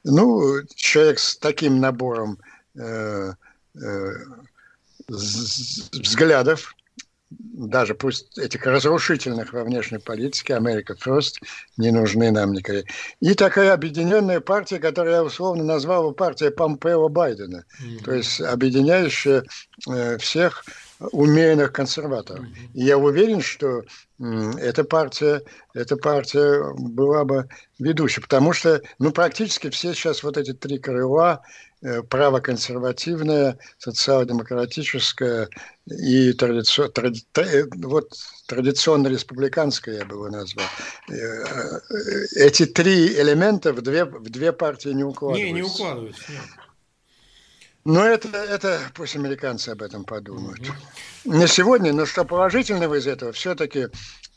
Ну, 0.04 0.62
человек 0.74 1.18
с 1.18 1.36
таким 1.36 1.78
набором 1.80 2.38
э, 2.74 3.32
э, 3.74 4.12
взглядов, 5.08 6.74
даже 7.30 7.94
пусть 7.94 8.36
этих 8.38 8.66
разрушительных 8.66 9.52
во 9.52 9.64
внешней 9.64 9.98
политике, 9.98 10.56
Америка 10.56 10.94
First, 10.94 11.36
не 11.76 11.90
нужны 11.90 12.30
нам 12.30 12.52
никакие. 12.52 12.84
И 13.20 13.34
такая 13.34 13.72
объединенная 13.72 14.40
партия, 14.40 14.78
которую 14.78 15.14
я 15.14 15.22
условно 15.22 15.62
назвал 15.62 16.08
бы 16.08 16.14
партия 16.14 16.50
Помпео 16.50 17.08
Байдена, 17.08 17.64
mm-hmm. 17.80 18.04
то 18.04 18.12
есть 18.12 18.40
объединяющая 18.40 19.44
э, 19.88 20.18
всех 20.18 20.64
умеренных 21.12 21.72
консерваторов. 21.72 22.44
Mm-hmm. 22.44 22.70
И 22.74 22.84
я 22.84 22.98
уверен, 22.98 23.40
что 23.40 23.84
эта 24.58 24.84
партия, 24.84 25.42
эта 25.72 25.96
партия 25.96 26.74
была 26.74 27.24
бы 27.24 27.48
ведущей, 27.78 28.20
потому 28.20 28.52
что 28.52 28.82
ну, 28.98 29.12
практически 29.12 29.70
все 29.70 29.94
сейчас 29.94 30.22
вот 30.22 30.36
эти 30.36 30.52
три 30.52 30.78
крыла 30.78 31.42
правоконсервативная, 32.08 33.58
социал-демократическая 33.78 35.48
и 35.86 36.32
традици... 36.34 36.88
тради... 36.88 37.24
Э, 37.36 37.64
вот, 37.74 38.12
традиционно-республиканская, 38.46 39.98
я 39.98 40.04
бы 40.04 40.16
его 40.16 40.28
назвал. 40.28 40.66
Э, 41.08 41.80
эти 42.36 42.66
три 42.66 43.08
элемента 43.18 43.72
в 43.72 43.80
две, 43.80 44.04
в 44.04 44.28
две 44.28 44.52
партии 44.52 44.90
не 44.90 45.04
укладываются. 45.04 45.46
Не, 45.46 45.52
не 45.52 45.62
укладываются. 45.62 46.32
Нет. 46.32 46.40
Но 47.84 48.04
это, 48.04 48.28
это 48.28 48.78
пусть 48.94 49.16
американцы 49.16 49.70
об 49.70 49.82
этом 49.82 50.04
подумают. 50.04 50.60
Угу. 50.60 51.34
Не 51.34 51.46
сегодня, 51.48 51.94
но 51.94 52.04
что 52.04 52.24
положительного 52.24 52.96
из 52.96 53.06
этого, 53.06 53.32
все-таки 53.32 53.88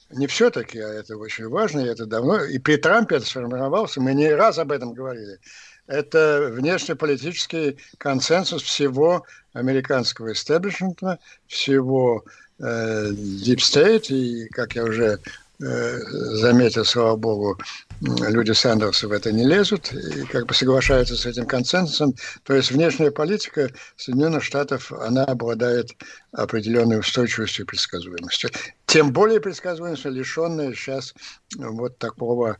не 0.09 0.27
все-таки, 0.27 0.79
а 0.79 0.87
это 0.87 1.17
очень 1.17 1.49
важно, 1.49 1.81
и 1.81 1.87
это 1.87 2.05
давно, 2.05 2.43
и 2.43 2.57
при 2.59 2.77
Трампе 2.77 3.15
это 3.15 3.25
сформировался, 3.25 3.99
мы 3.99 4.13
не 4.13 4.29
раз 4.29 4.59
об 4.59 4.71
этом 4.71 4.93
говорили 4.93 5.39
это 5.87 6.49
внешнеполитический 6.51 7.77
консенсус 7.97 8.63
всего 8.63 9.25
американского 9.53 10.31
истеблишмента, 10.31 11.19
всего 11.47 12.23
э, 12.59 13.09
Deep 13.11 13.57
State, 13.57 14.07
и, 14.07 14.47
как 14.49 14.75
я 14.75 14.83
уже 14.83 15.19
э, 15.59 15.99
заметил, 16.37 16.85
слава 16.85 17.15
богу, 17.15 17.59
люди 18.01 18.51
Сандерса 18.51 19.07
в 19.07 19.11
это 19.11 19.31
не 19.31 19.45
лезут 19.45 19.93
и 19.93 20.25
как 20.25 20.47
бы 20.47 20.53
соглашаются 20.53 21.15
с 21.15 21.25
этим 21.25 21.45
консенсусом. 21.45 22.15
То 22.43 22.53
есть 22.53 22.71
внешняя 22.71 23.11
политика 23.11 23.69
Соединенных 23.95 24.43
Штатов, 24.43 24.91
она 24.91 25.25
обладает 25.25 25.91
определенной 26.31 26.99
устойчивостью 26.99 27.65
и 27.65 27.67
предсказуемостью. 27.67 28.49
Тем 28.87 29.11
более 29.13 29.39
предсказуемостью, 29.39 30.11
лишенная 30.11 30.73
сейчас 30.73 31.13
вот 31.55 31.97
такого 31.97 32.57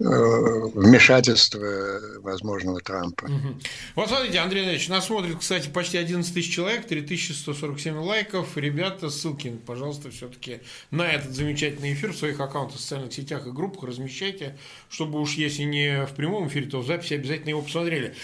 вмешательства 0.00 2.00
возможного 2.20 2.80
Трампа. 2.80 3.28
Вот 3.94 4.08
смотрите, 4.08 4.38
Андрей 4.38 4.62
Андреевич, 4.62 4.88
нас 4.88 5.06
смотрит, 5.06 5.36
кстати, 5.38 5.68
почти 5.68 5.98
11 5.98 6.32
тысяч 6.32 6.54
человек, 6.54 6.86
3147 6.86 7.98
лайков. 7.98 8.56
Ребята, 8.56 9.10
ссылки, 9.10 9.54
пожалуйста, 9.66 10.10
все-таки 10.10 10.60
на 10.90 11.06
этот 11.06 11.32
замечательный 11.32 11.92
эфир 11.92 12.12
в 12.12 12.16
своих 12.16 12.40
аккаунтах 12.40 12.78
в 12.78 12.80
социальных 12.80 13.12
сетях 13.12 13.46
и 13.46 13.50
группах 13.50 13.84
размещайте, 13.84 14.56
чтобы 14.88 15.20
уж 15.20 15.34
если 15.34 15.64
не 15.64 16.06
в 16.06 16.14
прямом 16.14 16.48
эфире, 16.48 16.70
то 16.70 16.80
в 16.80 16.86
записи 16.86 17.12
обязательно 17.14 17.50
его 17.50 17.60
посмотрели. 17.60 18.14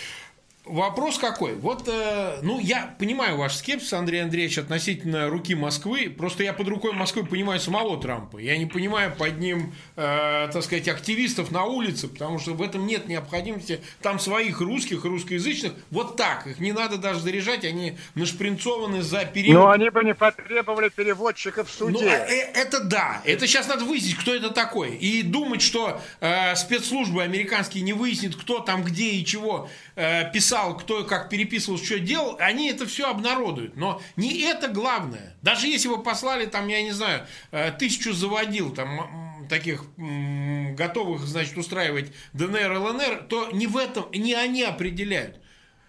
Вопрос 0.67 1.19
какой? 1.19 1.55
Вот, 1.55 1.85
э, 1.87 2.41
ну, 2.43 2.59
я 2.59 2.95
понимаю 2.99 3.37
ваш 3.37 3.55
скепсис, 3.55 3.93
Андрей 3.93 4.23
Андреевич, 4.23 4.59
относительно 4.59 5.29
руки 5.29 5.55
Москвы. 5.55 6.11
Просто 6.11 6.43
я 6.43 6.53
под 6.53 6.67
рукой 6.67 6.93
Москвы 6.93 7.25
понимаю 7.25 7.61
самого 7.61 8.01
Трампа. 8.01 8.39
Я 8.39 8.57
не 8.59 8.67
понимаю 8.67 9.15
под 9.17 9.39
ним, 9.39 9.75
э, 9.95 10.49
так 10.53 10.63
сказать, 10.65 10.89
активистов 10.89 11.53
на 11.53 11.65
улице, 11.65 12.09
потому 12.09 12.41
что 12.41 12.55
в 12.55 12.63
этом 12.63 12.85
нет 12.85 13.07
необходимости. 13.07 13.81
Там 14.03 14.19
своих 14.19 14.61
русских, 14.61 15.05
русскоязычных, 15.05 15.73
вот 15.93 16.17
так. 16.17 16.49
Их 16.49 16.59
не 16.59 16.73
надо 16.73 16.99
даже 16.99 17.21
заряжать, 17.21 17.65
они 17.65 17.97
нашпринцованы 18.17 19.03
за 19.03 19.25
период. 19.25 19.55
Но 19.55 19.71
они 19.71 19.89
бы 19.91 20.03
не 20.03 20.15
потребовали 20.15 20.89
переводчиков 20.89 21.69
в 21.69 21.73
суде. 21.73 21.93
Ну, 21.93 22.03
э, 22.03 22.51
это 22.55 22.83
да. 22.83 23.23
Это 23.25 23.47
сейчас 23.47 23.69
надо 23.69 23.85
выяснить, 23.85 24.17
кто 24.17 24.35
это 24.35 24.51
такой. 24.51 24.97
И 24.97 25.23
думать, 25.23 25.63
что 25.63 26.01
э, 26.21 26.57
спецслужбы 26.57 27.23
американские 27.23 27.85
не 27.85 27.93
выяснят, 27.93 28.35
кто 28.35 28.59
там, 28.59 28.83
где 28.83 29.11
и 29.13 29.25
чего 29.25 29.71
э, 29.95 30.29
писал 30.33 30.56
писал, 30.57 30.77
кто 30.77 31.05
как 31.05 31.29
переписывал, 31.29 31.79
что 31.79 31.99
делал, 31.99 32.37
они 32.39 32.71
это 32.71 32.87
все 32.87 33.11
обнародуют. 33.11 33.77
Но 33.77 34.01
не 34.17 34.41
это 34.41 34.69
главное. 34.69 35.35
Даже 35.43 35.67
если 35.67 35.89
вы 35.89 36.03
послали, 36.03 36.47
там, 36.47 36.69
я 36.69 36.83
не 36.83 36.93
знаю, 36.93 37.27
э, 37.51 37.73
тысячу 37.73 38.13
заводил, 38.13 38.71
там, 38.71 39.47
таких 39.51 39.85
готовых, 39.97 41.23
значит, 41.23 41.57
устраивать 41.59 42.11
ДНР, 42.33 42.79
ЛНР, 42.79 43.27
то 43.29 43.51
не 43.53 43.67
в 43.67 43.77
этом, 43.77 44.07
не 44.13 44.35
они 44.35 44.63
определяют. 44.63 45.37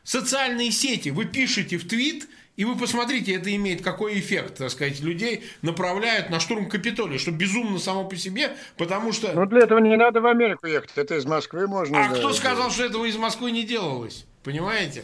Социальные 0.04 0.72
сети, 0.72 1.10
вы 1.10 1.26
пишете 1.26 1.78
в 1.78 1.88
твит, 1.88 2.28
и 2.56 2.66
вы 2.66 2.76
посмотрите, 2.76 3.34
это 3.36 3.56
имеет 3.56 3.82
какой 3.82 4.20
эффект, 4.20 4.58
так 4.58 4.70
сказать, 4.70 5.00
людей 5.00 5.46
направляют 5.62 6.30
на 6.30 6.40
штурм 6.40 6.70
Капитолия, 6.70 7.18
что 7.18 7.32
безумно 7.32 7.80
само 7.80 8.04
по 8.04 8.16
себе, 8.16 8.52
потому 8.78 9.12
что... 9.12 9.32
Ну, 9.34 9.46
для 9.46 9.62
этого 9.62 9.80
не 9.80 9.96
надо 9.96 10.22
в 10.22 10.26
Америку 10.26 10.68
ехать, 10.68 10.92
это 10.96 11.16
из 11.16 11.26
Москвы 11.26 11.68
можно... 11.68 12.06
А 12.06 12.10
да, 12.10 12.16
кто 12.16 12.34
сказал, 12.34 12.70
что 12.70 12.86
этого 12.86 13.06
из 13.06 13.16
Москвы 13.16 13.52
не 13.52 13.64
делалось? 13.64 14.27
Понимаете? 14.48 15.04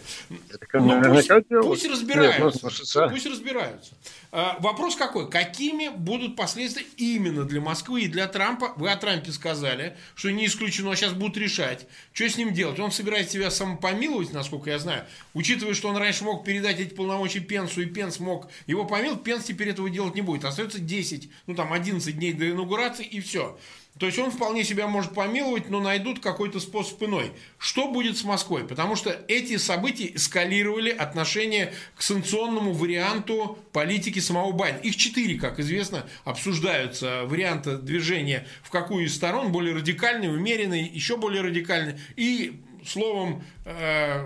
ну, 0.72 1.04
пусть, 1.04 1.30
пусть 1.50 1.86
разбираются. 1.86 2.44
Нет, 2.44 2.54
ну, 2.96 3.10
пусть 3.10 3.26
разбираются. 3.26 3.92
А, 4.32 4.56
вопрос 4.62 4.96
какой? 4.96 5.30
Какими 5.30 5.90
будут 5.90 6.38
последствия 6.38 6.86
именно 6.96 7.44
для 7.44 7.60
Москвы 7.60 8.04
и 8.04 8.08
для 8.08 8.26
Трампа? 8.30 8.72
Вы 8.78 8.90
о 8.90 8.96
Трампе 8.96 9.34
сказали, 9.34 9.98
что 10.16 10.32
не 10.32 10.46
исключено, 10.46 10.96
сейчас 10.96 11.12
будут 11.12 11.36
решать, 11.36 11.88
что 12.14 12.30
с 12.30 12.38
ним 12.38 12.54
делать. 12.54 12.80
Он 12.80 12.90
собирается 12.90 13.34
себя 13.34 13.52
самопомиловать, 13.52 14.32
насколько 14.32 14.70
я 14.70 14.80
знаю. 14.80 15.04
Учитывая, 15.34 15.74
что 15.74 15.90
он 15.90 15.98
раньше 15.98 16.24
мог 16.24 16.46
передать 16.46 16.80
эти 16.80 16.94
полномочия 16.94 17.42
Пенсу, 17.42 17.82
и 17.82 17.86
Пенс 17.86 18.22
мог 18.22 18.48
его 18.66 18.86
помиловать, 18.86 19.24
Пенс 19.24 19.44
теперь 19.44 19.68
этого 19.68 19.90
делать 19.90 20.16
не 20.16 20.22
будет. 20.22 20.46
Остается 20.46 20.80
10, 20.80 21.30
ну 21.48 21.56
там 21.56 21.74
11 21.74 22.18
дней 22.18 22.32
до 22.32 22.50
инаугурации, 22.50 23.04
и 23.04 23.20
все. 23.20 23.60
То 24.00 24.08
есть 24.08 24.18
он 24.18 24.32
вполне 24.32 24.64
себя 24.64 24.88
может 24.88 25.14
помиловать, 25.14 25.70
но 25.70 25.80
найдут 25.80 26.20
какой-то 26.20 26.60
способ 26.60 27.02
иной. 27.04 27.32
Что 27.60 27.88
будет 27.90 28.18
с 28.18 28.24
Москвой? 28.24 28.66
Потому 28.68 28.96
что 28.96 29.12
эти 29.28 29.58
события 29.58 30.12
эскалировали 30.16 30.90
отношение 30.90 31.74
к 31.96 32.02
санкционному 32.02 32.74
варианту 32.74 33.60
политики 33.72 34.18
самого 34.18 34.52
Байдена. 34.52 34.82
Их 34.82 34.96
четыре, 34.96 35.40
как 35.40 35.60
известно, 35.60 36.08
обсуждаются 36.24 37.26
варианты 37.26 37.78
движения 37.78 38.48
в 38.64 38.72
какую 38.72 39.06
из 39.06 39.16
сторон, 39.16 39.52
более 39.52 39.76
радикальный, 39.76 40.34
умеренный, 40.34 40.88
еще 40.88 41.18
более 41.18 41.44
радикальный. 41.44 42.00
И, 42.16 42.64
словом, 42.84 43.44
э, 43.66 44.26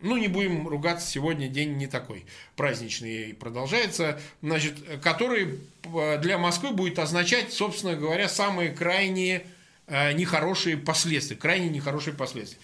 ну, 0.00 0.16
не 0.16 0.28
будем 0.28 0.68
ругаться, 0.68 1.08
сегодня 1.08 1.48
день 1.48 1.76
не 1.76 1.86
такой 1.86 2.26
праздничный 2.54 3.34
продолжается, 3.34 4.20
значит, 4.42 4.74
который 5.02 5.58
э, 5.84 6.18
для 6.18 6.38
Москвы 6.38 6.72
будет 6.72 6.98
означать, 6.98 7.52
собственно 7.52 7.94
говоря, 7.94 8.28
самые 8.28 8.70
крайние 8.70 9.46
э, 9.86 10.12
нехорошие 10.12 10.76
последствия, 10.76 11.36
крайне 11.36 11.68
нехорошие 11.68 12.14
последствия. 12.14 12.60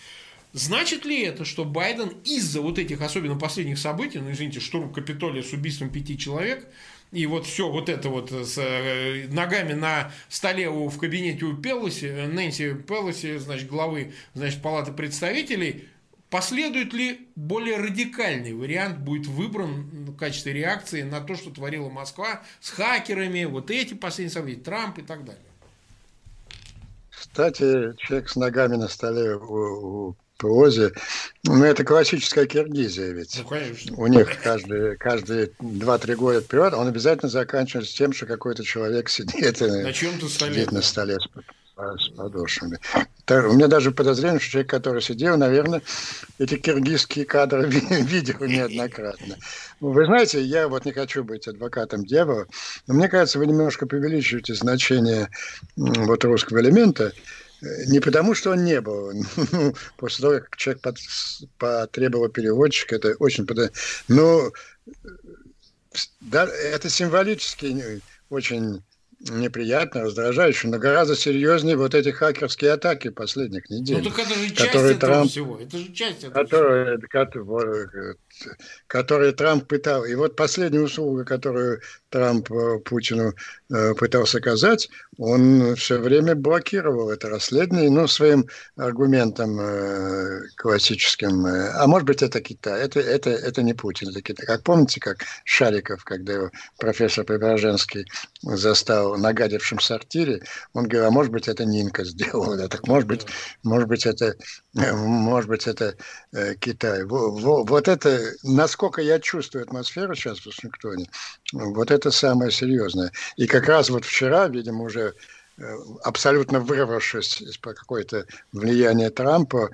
Значит 0.52 1.06
ли 1.06 1.22
это, 1.22 1.46
что 1.46 1.64
Байден 1.64 2.12
из-за 2.24 2.60
вот 2.60 2.78
этих, 2.78 3.00
особенно 3.00 3.38
последних 3.38 3.78
событий, 3.78 4.18
ну, 4.18 4.30
извините, 4.30 4.60
штурм 4.60 4.92
Капитолия 4.92 5.42
с 5.42 5.52
убийством 5.52 5.88
пяти 5.88 6.18
человек, 6.18 6.68
и 7.10 7.26
вот 7.26 7.46
все 7.46 7.70
вот 7.70 7.88
это 7.88 8.10
вот 8.10 8.30
с 8.30 8.58
э, 8.58 9.28
ногами 9.28 9.72
на 9.72 10.12
столе 10.28 10.68
у, 10.68 10.88
в 10.88 10.98
кабинете 10.98 11.46
у 11.46 11.56
Пелоси, 11.56 12.26
Нэнси 12.26 12.74
Пелоси, 12.74 13.38
значит, 13.38 13.68
главы, 13.68 14.12
значит, 14.34 14.60
Палаты 14.60 14.92
представителей, 14.92 15.88
Последует 16.32 16.94
ли 16.94 17.28
более 17.36 17.76
радикальный 17.76 18.54
вариант 18.54 18.96
будет 18.96 19.26
выбран 19.26 20.06
в 20.06 20.16
качестве 20.16 20.54
реакции 20.54 21.02
на 21.02 21.20
то, 21.20 21.36
что 21.36 21.50
творила 21.50 21.90
Москва 21.90 22.40
с 22.58 22.70
хакерами, 22.70 23.44
вот 23.44 23.70
эти 23.70 23.92
последние 23.92 24.32
события, 24.32 24.62
Трамп 24.62 24.98
и 25.00 25.02
так 25.02 25.26
далее? 25.26 25.42
Кстати, 27.10 27.94
человек 27.98 28.30
с 28.30 28.36
ногами 28.36 28.76
на 28.76 28.88
столе 28.88 29.36
у, 29.36 30.08
у 30.08 30.16
Пуозе, 30.38 30.92
ну, 31.44 31.62
это 31.64 31.84
классическая 31.84 32.46
Киргизия 32.46 33.12
ведь. 33.12 33.38
Ну, 33.42 33.46
конечно. 33.46 33.94
У 33.98 34.06
них 34.06 34.42
каждые, 34.42 34.96
каждые 34.96 35.48
2-3 35.60 36.14
года 36.16 36.40
вперед 36.40 36.72
он 36.72 36.88
обязательно 36.88 37.28
заканчивается 37.28 37.94
тем, 37.94 38.14
что 38.14 38.24
какой-то 38.24 38.64
человек 38.64 39.10
сидит, 39.10 39.60
на 39.60 39.92
столе, 39.92 40.54
сидит 40.54 40.68
да. 40.70 40.76
на 40.76 40.82
столе 40.82 41.18
с 41.98 42.08
подошвами. 42.10 42.78
У 43.28 43.52
меня 43.52 43.68
даже 43.68 43.92
подозрение, 43.92 44.40
что 44.40 44.50
человек, 44.50 44.70
который 44.70 45.00
сидел, 45.00 45.36
наверное, 45.36 45.82
эти 46.38 46.56
киргизские 46.56 47.24
кадры 47.24 47.68
видел 47.68 48.44
неоднократно. 48.44 49.36
Вы 49.80 50.04
знаете, 50.06 50.42
я 50.42 50.68
вот 50.68 50.84
не 50.84 50.92
хочу 50.92 51.24
быть 51.24 51.48
адвокатом 51.48 52.04
дьявола, 52.04 52.46
но 52.86 52.94
мне 52.94 53.08
кажется, 53.08 53.38
вы 53.38 53.46
немножко 53.46 53.86
преувеличиваете 53.86 54.54
значение 54.54 55.28
вот 55.76 56.24
русского 56.24 56.60
элемента, 56.60 57.12
не 57.86 58.00
потому, 58.00 58.34
что 58.34 58.50
он 58.50 58.64
не 58.64 58.80
был. 58.80 59.12
Ну, 59.52 59.74
после 59.96 60.22
того, 60.22 60.40
как 60.40 60.56
человек 60.56 60.82
потребовал 61.58 62.28
переводчика, 62.28 62.96
это 62.96 63.14
очень... 63.18 63.46
Но 64.08 64.50
да, 66.20 66.46
это 66.46 66.88
символически 66.88 68.00
очень 68.30 68.82
неприятно, 69.30 70.02
раздражающе, 70.02 70.68
но 70.68 70.78
гораздо 70.78 71.14
серьезнее 71.14 71.76
вот 71.76 71.94
эти 71.94 72.10
хакерские 72.10 72.72
атаки 72.72 73.10
последних 73.10 73.70
недель. 73.70 73.98
Ну 73.98 74.10
так 74.10 74.18
это 74.18 74.34
же 74.34 74.50
часть 74.50 74.74
этого 74.74 74.94
Трамп, 74.94 75.30
всего. 75.30 75.58
Это 75.60 75.78
же 75.78 75.92
часть 75.92 76.24
этого 76.24 76.32
которые, 76.32 76.98
всего 76.98 78.16
которые 78.86 79.32
Трамп 79.32 79.66
пытал. 79.66 80.04
И 80.04 80.14
вот 80.14 80.36
последняя 80.36 80.80
услуга, 80.80 81.24
которую 81.24 81.80
Трамп 82.08 82.50
э, 82.50 82.78
Путину 82.80 83.34
э, 83.70 83.94
пытался 83.94 84.38
оказать, 84.38 84.88
он 85.18 85.76
все 85.76 85.98
время 85.98 86.34
блокировал 86.34 87.10
это 87.10 87.28
расследование, 87.28 87.90
ну, 87.90 88.06
своим 88.08 88.46
аргументом 88.76 89.58
э, 89.60 90.40
классическим. 90.56 91.46
А 91.46 91.86
может 91.86 92.06
быть, 92.06 92.22
это 92.22 92.40
Китай. 92.40 92.82
Это, 92.82 93.00
это, 93.00 93.30
это 93.30 93.62
не 93.62 93.74
Путин, 93.74 94.08
это 94.08 94.20
Китай. 94.20 94.46
Как 94.46 94.62
помните, 94.62 95.00
как 95.00 95.18
Шариков, 95.44 96.04
когда 96.04 96.32
его 96.34 96.50
профессор 96.78 97.24
Преображенский 97.24 98.06
застал 98.42 99.16
нагадившим 99.16 99.80
сортире, 99.80 100.42
он 100.72 100.88
говорил, 100.88 101.08
а 101.08 101.10
может 101.10 101.32
быть, 101.32 101.48
это 101.48 101.64
Нинка 101.64 102.04
сделала. 102.04 102.56
Да, 102.56 102.68
так 102.68 102.86
может 102.86 103.08
быть, 103.08 103.26
может 103.62 103.88
быть, 103.88 104.06
это, 104.06 104.36
может 104.74 105.48
быть, 105.48 105.66
это 105.66 105.96
Китай. 106.60 107.04
Вот 107.04 107.88
это 107.88 108.20
насколько 108.42 109.00
я 109.00 109.18
чувствую 109.20 109.64
атмосферу 109.64 110.14
сейчас 110.14 110.40
в 110.40 110.46
Вашингтоне, 110.46 111.08
вот 111.52 111.90
это 111.90 112.10
самое 112.10 112.50
серьезное. 112.50 113.12
И 113.36 113.46
как 113.46 113.68
раз 113.68 113.90
вот 113.90 114.04
вчера, 114.04 114.48
видимо, 114.48 114.84
уже 114.84 115.14
Э, 115.14 115.16
абсолютно 116.02 116.60
вырвавшись 116.60 117.40
из-под 117.40 117.78
какое-то 117.78 118.26
влияния 118.52 119.10
Трампа, 119.10 119.70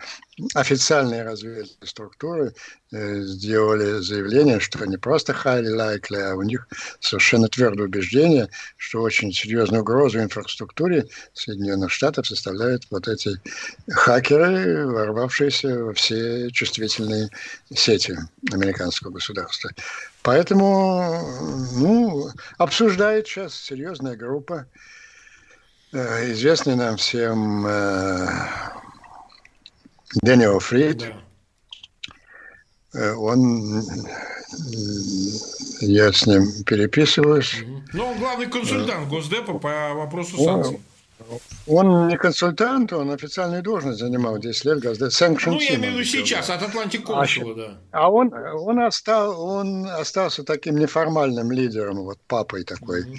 официальные 0.55 1.23
разведывательные 1.23 1.89
структуры 1.89 2.55
э, 2.93 3.21
сделали 3.23 4.01
заявление, 4.01 4.61
что 4.61 4.85
не 4.87 4.97
просто 4.97 5.33
highly 5.33 5.75
likely, 5.75 6.21
а 6.21 6.35
у 6.35 6.43
них 6.43 6.69
совершенно 7.01 7.49
твердое 7.49 7.87
убеждение, 7.87 8.49
что 8.77 9.03
очень 9.03 9.33
серьезную 9.33 9.83
угрозу 9.83 10.21
инфраструктуре 10.21 11.09
Соединенных 11.33 11.91
Штатов 11.91 12.27
составляют 12.27 12.87
вот 12.91 13.09
эти 13.09 13.41
хакеры, 13.91 14.87
ворвавшиеся 14.87 15.85
во 15.85 15.95
все 15.95 16.51
чувствительные 16.51 17.31
сети 17.75 18.17
американского 18.53 19.11
государства. 19.11 19.71
Поэтому 20.23 21.25
ну, 21.75 22.31
обсуждает 22.59 23.27
сейчас 23.27 23.55
серьезная 23.55 24.17
группа 24.17 24.67
известный 25.93 26.77
нам 26.77 26.97
всем 26.97 27.67
э, 27.67 28.29
Дэниел 30.23 30.59
Фрид. 30.59 30.99
Да. 30.99 31.07
Э, 32.95 33.15
он, 33.15 33.83
я 35.81 36.13
с 36.13 36.27
ним 36.27 36.65
переписываюсь. 36.65 37.63
Ну, 37.93 38.07
он 38.07 38.19
главный 38.19 38.47
консультант 38.47 39.09
Госдепа 39.09 39.59
по 39.59 39.95
вопросу 39.95 40.43
санкций. 40.43 40.81
Он 41.67 42.09
не 42.09 42.17
консультант, 42.17 42.93
он 42.93 43.11
официальную 43.11 43.63
должность 43.63 43.99
занимал 43.99 44.39
10 44.39 44.65
лет. 44.65 44.85
Sanction 44.85 45.51
ну, 45.51 45.61
я 45.61 45.75
имею 45.75 45.95
в 45.95 45.97
виду 45.97 46.05
сейчас, 46.05 46.49
от 46.49 46.63
Atlantic 46.63 47.05
Council 47.05 47.42
а, 47.42 47.53
а, 47.53 47.57
да. 47.57 47.79
А 47.91 48.11
он, 48.11 48.33
он, 48.33 48.81
остал, 48.81 49.43
он 49.43 49.87
остался 49.87 50.45
таким 50.45 50.79
неформальным 50.79 51.51
лидером, 51.51 52.05
вот 52.05 52.19
папой 52.27 52.65
такой. 52.65 53.03
Mm-hmm 53.03 53.19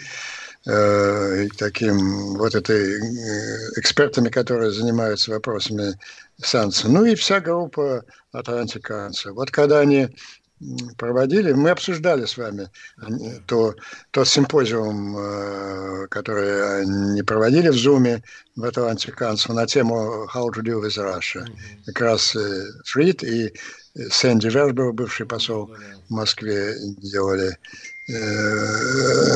таким 0.65 2.37
вот 2.37 2.53
этой 2.55 2.95
э, 2.95 3.57
экспертами, 3.77 4.29
которые 4.29 4.71
занимаются 4.71 5.31
вопросами 5.31 5.97
санкций. 6.41 6.89
Ну 6.89 7.05
и 7.05 7.15
вся 7.15 7.39
группа 7.39 8.03
атлантиканцев. 8.31 9.33
Вот 9.33 9.51
когда 9.51 9.79
они 9.79 10.09
проводили, 10.97 11.53
мы 11.53 11.69
обсуждали 11.69 12.25
с 12.25 12.37
вами 12.37 12.69
то, 13.47 13.73
тот 14.11 14.27
симпозиум, 14.27 15.17
э, 15.17 16.07
который 16.09 16.81
они 16.81 17.23
проводили 17.23 17.69
в 17.69 17.75
Зуме 17.75 18.23
в 18.55 18.65
Атланте 18.65 19.11
Council 19.17 19.53
на 19.53 19.65
тему 19.65 20.27
How 20.33 20.49
to 20.49 20.61
deal 20.61 20.81
with 20.81 20.97
Russia. 20.97 21.45
Как 21.85 22.01
раз 22.01 22.35
э, 22.35 22.65
Фрид 22.85 23.23
и 23.23 23.53
Сэнди 24.11 24.47
Вербер, 24.47 24.91
бывший 24.91 25.25
посол 25.25 25.73
в 26.09 26.13
Москве, 26.13 26.75
делали 26.97 27.51
э, 27.51 27.55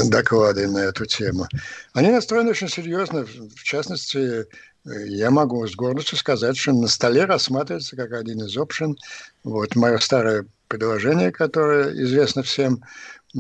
доклады 0.09 0.67
на 0.67 0.79
эту 0.79 1.05
тему. 1.05 1.47
Они 1.93 2.09
настроены 2.09 2.51
очень 2.51 2.69
серьезно, 2.69 3.25
в 3.25 3.63
частности, 3.63 4.45
я 4.86 5.31
могу 5.31 5.65
с 5.67 5.75
гордостью 5.75 6.17
сказать, 6.17 6.57
что 6.57 6.73
на 6.73 6.88
столе 6.88 7.25
рассматривается 7.25 7.95
как 7.95 8.12
один 8.13 8.43
из 8.43 8.57
опшен. 8.57 8.97
Вот 9.43 9.75
мое 9.75 9.97
старое 9.99 10.45
предложение, 10.67 11.31
которое 11.31 11.93
известно 12.03 12.41
всем 12.43 12.81
э, 13.36 13.39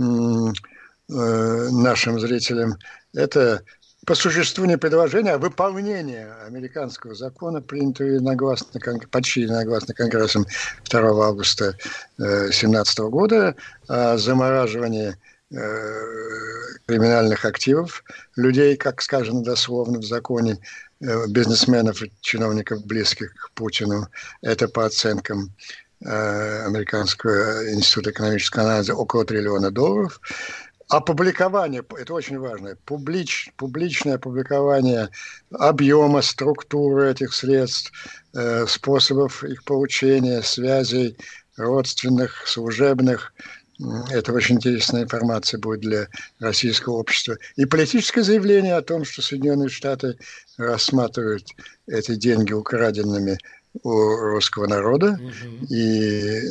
нашим 1.09 2.19
зрителям, 2.19 2.77
это 3.13 3.63
по 4.05 4.15
существу 4.15 4.65
не 4.65 4.77
предложение, 4.77 5.33
а 5.33 5.37
выполнение 5.37 6.33
американского 6.45 7.15
закона, 7.15 7.61
принятого 7.61 8.07
единогласно, 8.07 8.79
почти 9.11 9.41
единогласно 9.41 9.93
Конгрессом 9.93 10.45
2 10.89 10.99
августа 11.27 11.77
2017 12.17 12.99
э, 12.99 13.03
года 13.09 13.55
о 13.87 14.17
замораживании 14.17 15.15
э, 15.51 15.55
криминальных 16.85 17.45
активов 17.45 18.03
людей, 18.35 18.75
как 18.75 19.01
сказано 19.01 19.43
дословно 19.43 19.99
в 19.99 20.03
законе, 20.03 20.59
Э, 21.05 21.27
бизнесменов 21.27 22.01
и 22.01 22.11
чиновников, 22.21 22.85
близких 22.85 23.33
к 23.33 23.51
Путину. 23.55 24.07
Это 24.41 24.69
по 24.69 24.85
оценкам 24.85 25.53
э, 26.05 26.65
Американского 26.65 27.73
института 27.73 28.11
экономического 28.11 28.63
анализа 28.63 28.95
около 28.95 29.25
триллиона 29.25 29.69
долларов. 29.69 30.21
Опубликование, 30.95 31.83
это 31.97 32.13
очень 32.13 32.37
важно, 32.37 32.77
публич, 32.85 33.49
публичное 33.57 34.15
опубликование 34.15 35.09
объема, 35.51 36.21
структуры 36.21 37.11
этих 37.11 37.33
средств, 37.33 37.91
э, 38.35 38.65
способов 38.67 39.43
их 39.43 39.63
получения, 39.63 40.41
связей 40.41 41.17
родственных, 41.57 42.47
служебных– 42.47 43.33
это 44.11 44.33
очень 44.33 44.55
интересная 44.55 45.03
информация 45.03 45.59
будет 45.59 45.81
для 45.81 46.07
российского 46.39 46.93
общества. 46.93 47.37
И 47.55 47.65
политическое 47.65 48.21
заявление 48.21 48.75
о 48.75 48.81
том, 48.81 49.03
что 49.03 49.21
Соединенные 49.21 49.69
Штаты 49.69 50.17
рассматривают 50.57 51.47
эти 51.87 52.15
деньги 52.15 52.53
украденными 52.53 53.37
у 53.81 53.89
русского 53.89 54.67
народа 54.67 55.19
угу. 55.19 55.65
и 55.73 56.41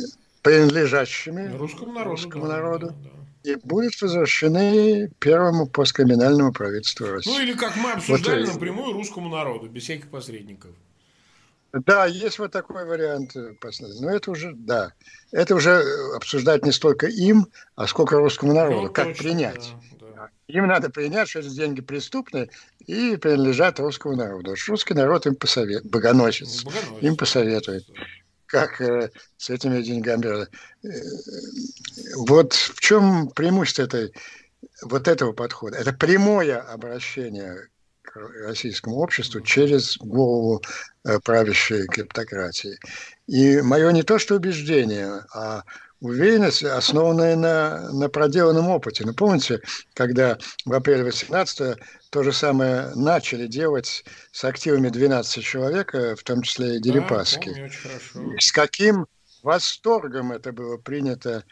принадлежащими 0.41 1.55
русскому 1.57 1.93
народу, 1.93 2.11
русскому 2.11 2.47
да, 2.47 2.53
народу 2.57 2.87
да, 2.87 3.09
да. 3.09 3.22
И 3.43 3.55
будут 3.55 4.01
возвращены 4.01 5.09
первому 5.19 5.67
посткриминальному 5.67 6.53
правительству 6.53 7.07
России. 7.07 7.29
Ну 7.29 7.41
или 7.41 7.53
как 7.53 7.75
мы 7.75 7.91
обсуждали 7.91 8.45
вот, 8.45 8.53
напрямую 8.53 8.93
русскому 8.93 9.29
народу, 9.29 9.67
без 9.67 9.83
всяких 9.83 10.09
посредников. 10.09 10.71
Да, 11.73 12.05
есть 12.05 12.37
вот 12.37 12.51
такой 12.51 12.85
вариант. 12.85 13.35
Э, 13.35 13.53
Но 13.99 14.09
это 14.11 14.31
уже, 14.31 14.53
да, 14.53 14.93
это 15.31 15.55
уже 15.55 15.71
э, 15.71 16.15
обсуждать 16.15 16.63
не 16.65 16.71
столько 16.71 17.07
им, 17.07 17.47
а 17.75 17.87
сколько 17.87 18.17
русскому 18.17 18.53
народу. 18.53 18.81
Ну, 18.83 18.93
как 18.93 19.07
точно, 19.07 19.23
принять. 19.23 19.73
Да, 19.99 20.07
да. 20.15 20.29
Им 20.47 20.67
надо 20.67 20.91
принять, 20.91 21.29
что 21.29 21.39
эти 21.39 21.49
деньги 21.49 21.81
преступные 21.81 22.49
и 22.85 23.17
принадлежат 23.17 23.79
русскому 23.79 24.15
народу. 24.15 24.55
Русский 24.67 24.93
народ 24.93 25.25
им 25.25 25.35
посоветует, 25.35 25.89
богоносец, 25.89 26.63
богоносец. 26.63 27.01
им 27.01 27.17
посоветует 27.17 27.85
как 28.53 28.79
э, 28.81 29.09
с 29.37 29.49
этими 29.49 29.81
деньгами. 29.81 30.27
Э, 30.27 30.45
вот 32.15 32.53
в 32.53 32.79
чем 32.79 33.29
преимущество 33.29 33.83
этой, 33.83 34.13
вот 34.81 35.07
этого 35.07 35.33
подхода? 35.33 35.77
Это 35.77 35.93
прямое 35.93 36.59
обращение 36.59 37.69
российскому 38.45 38.97
обществу 38.97 39.41
через 39.41 39.97
голову 39.97 40.61
э, 41.03 41.19
правящей 41.23 41.87
криптократии. 41.87 42.77
И 43.27 43.61
мое 43.61 43.91
не 43.91 44.03
то 44.03 44.19
что 44.19 44.35
убеждение, 44.35 45.25
а 45.33 45.63
уверенность, 45.99 46.63
основанная 46.63 47.35
на, 47.35 47.91
на 47.91 48.09
проделанном 48.09 48.69
опыте. 48.69 49.03
Ну, 49.05 49.13
помните, 49.13 49.61
когда 49.93 50.37
в 50.65 50.73
апреле 50.73 51.03
18 51.03 51.77
то 52.09 52.23
же 52.23 52.33
самое 52.33 52.91
начали 52.93 53.47
делать 53.47 54.03
с 54.31 54.43
активами 54.43 54.89
12 54.89 55.43
человек, 55.43 55.95
э, 55.95 56.15
в 56.15 56.23
том 56.23 56.41
числе 56.41 56.75
и 56.75 56.81
Дерипаски. 56.81 57.71
Да, 58.13 58.21
с 58.39 58.51
каким 58.51 59.07
восторгом 59.43 60.31
это 60.31 60.51
было 60.51 60.77
принято 60.77 61.43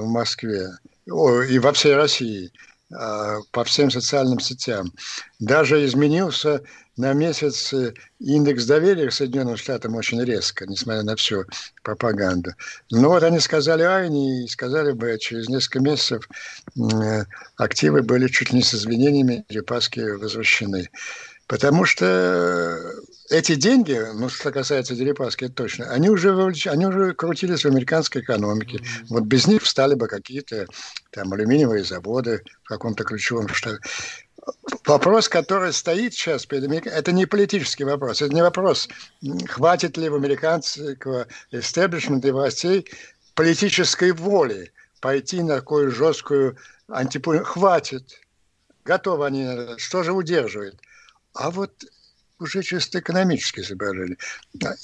в 0.00 0.06
Москве 0.06 0.68
и 1.06 1.58
во 1.58 1.72
всей 1.72 1.94
России. 1.94 2.52
А, 2.90 3.40
по 3.50 3.64
всем 3.64 3.90
социальным 3.90 4.40
сетям. 4.40 4.94
Даже 5.38 5.84
изменился 5.84 6.62
на 6.96 7.12
месяц 7.12 7.74
э, 7.74 7.92
индекс 8.18 8.64
доверия 8.64 9.08
к 9.08 9.12
Соединенным 9.12 9.58
Штатам 9.58 9.94
очень 9.94 10.24
резко, 10.24 10.66
несмотря 10.66 11.02
на 11.02 11.14
всю 11.14 11.44
пропаганду. 11.82 12.52
Но 12.90 13.10
вот 13.10 13.22
они 13.24 13.40
сказали 13.40 13.82
Айни 13.82 14.44
и 14.44 14.48
сказали 14.48 14.92
бы, 14.92 15.18
через 15.20 15.50
несколько 15.50 15.80
месяцев 15.80 16.28
э, 16.76 17.24
активы 17.56 18.02
были 18.02 18.26
чуть 18.26 18.54
не 18.54 18.62
с 18.62 18.74
извинениями, 18.74 19.44
Репаски 19.50 20.00
возвращены. 20.00 20.88
Потому 21.48 21.86
что 21.86 22.78
эти 23.30 23.54
деньги, 23.54 23.98
ну, 24.14 24.28
что 24.28 24.52
касается 24.52 24.94
Дерипаски, 24.94 25.46
это 25.46 25.54
точно, 25.54 25.90
они 25.90 26.10
уже, 26.10 26.30
они 26.66 26.86
уже 26.86 27.14
крутились 27.14 27.64
в 27.64 27.68
американской 27.68 28.20
экономике. 28.20 28.80
Вот 29.08 29.24
без 29.24 29.46
них 29.46 29.62
встали 29.62 29.94
бы 29.94 30.08
какие-то 30.08 30.66
там 31.10 31.32
алюминиевые 31.32 31.84
заводы 31.84 32.42
в 32.64 32.68
каком-то 32.68 33.02
ключевом 33.02 33.48
штате. 33.48 33.80
Вопрос, 34.86 35.28
который 35.30 35.72
стоит 35.72 36.12
сейчас 36.12 36.44
перед 36.44 36.64
Америкой, 36.64 36.92
это 36.92 37.12
не 37.12 37.24
политический 37.24 37.84
вопрос. 37.84 38.20
Это 38.20 38.34
не 38.34 38.42
вопрос, 38.42 38.88
хватит 39.46 39.96
ли 39.96 40.10
в 40.10 40.14
американского 40.14 41.26
истеблишмента 41.50 42.28
и 42.28 42.30
властей 42.30 42.86
политической 43.34 44.12
воли 44.12 44.70
пойти 45.00 45.42
на 45.42 45.56
такую 45.56 45.90
жесткую 45.92 46.58
антипу... 46.88 47.38
Хватит. 47.42 48.20
Готовы 48.84 49.26
они. 49.26 49.78
Что 49.78 50.02
же 50.02 50.12
удерживает? 50.12 50.78
А 51.38 51.50
вот 51.52 51.84
уже 52.40 52.62
чисто 52.62 52.98
экономические 52.98 53.64
соображения. 53.64 54.16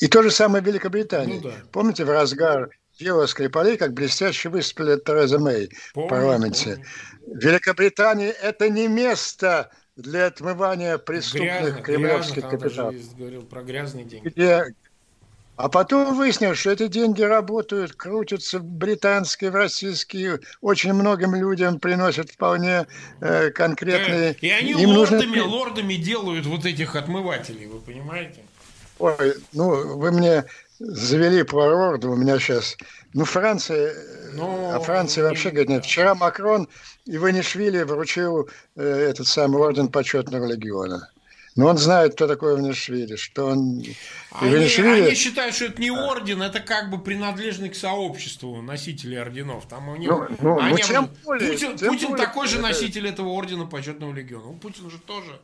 И 0.00 0.06
то 0.06 0.22
же 0.22 0.30
самое 0.30 0.62
в 0.62 0.66
Великобритании. 0.66 1.40
Ну, 1.42 1.50
да. 1.50 1.54
Помните, 1.72 2.04
в 2.04 2.10
разгар 2.10 2.70
дела 2.98 3.26
Скрипалей, 3.26 3.76
как 3.76 3.92
блестяще 3.92 4.48
выступили 4.48 4.96
Тереза 4.96 5.40
Мэй 5.40 5.70
помню, 5.92 6.06
в 6.06 6.10
парламенте. 6.10 6.76
Помню. 6.76 7.40
Великобритания– 7.40 8.30
это 8.42 8.68
не 8.70 8.86
место 8.86 9.70
для 9.96 10.26
отмывания 10.26 10.96
преступных 10.98 11.62
Грязно, 11.62 11.82
кремлевских 11.82 12.48
капиталов. 12.48 12.94
говорил 13.16 13.42
про 13.42 13.62
грязные 13.62 14.04
деньги. 14.04 14.28
Где 14.28 14.74
а 15.56 15.68
потом 15.68 16.16
выяснилось, 16.16 16.58
что 16.58 16.72
эти 16.72 16.88
деньги 16.88 17.22
работают, 17.22 17.92
крутятся 17.92 18.58
британские, 18.58 19.50
в 19.50 19.54
российские, 19.54 20.40
очень 20.60 20.92
многим 20.92 21.34
людям 21.34 21.78
приносят 21.78 22.30
вполне 22.30 22.86
э, 23.20 23.50
конкретные... 23.50 24.36
И 24.40 24.50
они 24.50 24.72
Им 24.72 24.90
лордами, 24.90 25.26
нужно... 25.26 25.44
лордами 25.44 25.94
делают 25.94 26.46
вот 26.46 26.66
этих 26.66 26.96
отмывателей, 26.96 27.66
вы 27.66 27.78
понимаете? 27.78 28.42
Ой, 28.98 29.34
ну, 29.52 29.96
вы 29.96 30.10
мне 30.10 30.44
завели 30.78 31.44
про 31.44 31.66
лорда, 31.66 32.08
у 32.08 32.16
меня 32.16 32.38
сейчас... 32.40 32.76
Ну, 33.12 33.24
Франция... 33.24 33.94
Ну, 34.32 34.72
а 34.74 34.80
Франция 34.80 35.22
вообще 35.22 35.50
говорит, 35.50 35.68
нет. 35.68 35.84
Вчера 35.84 36.16
Макрон 36.16 36.68
и 37.04 37.16
Ванишвили 37.16 37.84
вручил 37.84 38.48
э, 38.74 38.82
этот 38.82 39.28
самый 39.28 39.60
орден 39.60 39.86
почетного 39.86 40.46
легиона. 40.46 41.10
Но 41.56 41.68
он 41.68 41.78
знает, 41.78 42.14
кто 42.14 42.26
такой 42.26 42.54
Иванишвили, 42.54 43.14
что 43.14 43.46
он... 43.46 43.84
Они, 44.32 44.52
Иванишвили... 44.52 45.02
они 45.02 45.14
считают, 45.14 45.54
что 45.54 45.66
это 45.66 45.80
не 45.80 45.90
орден, 45.90 46.42
это 46.42 46.58
как 46.58 46.90
бы 46.90 46.98
принадлежный 46.98 47.68
к 47.68 47.76
сообществу 47.76 48.61
носителей 48.61 49.20
орденов. 49.20 49.68
Там 49.68 49.88
у 49.88 49.96
них... 49.96 50.11
Ну, 50.11 50.26
ну, 50.40 50.59
они... 50.59 50.72
ну 50.72 50.76
тем 50.78 51.11
более, 51.24 51.52
Путин, 51.52 51.76
тем 51.76 51.88
Путин 51.88 52.11
более, 52.11 52.26
такой 52.26 52.48
же 52.48 52.61
носитель 52.61 53.07
этого 53.07 53.28
ордена 53.28 53.66
почетного 53.66 54.12
легиона. 54.12 54.46
Ну, 54.46 54.55
Путин 54.55 54.90
же 54.90 54.98
тоже. 54.98 55.40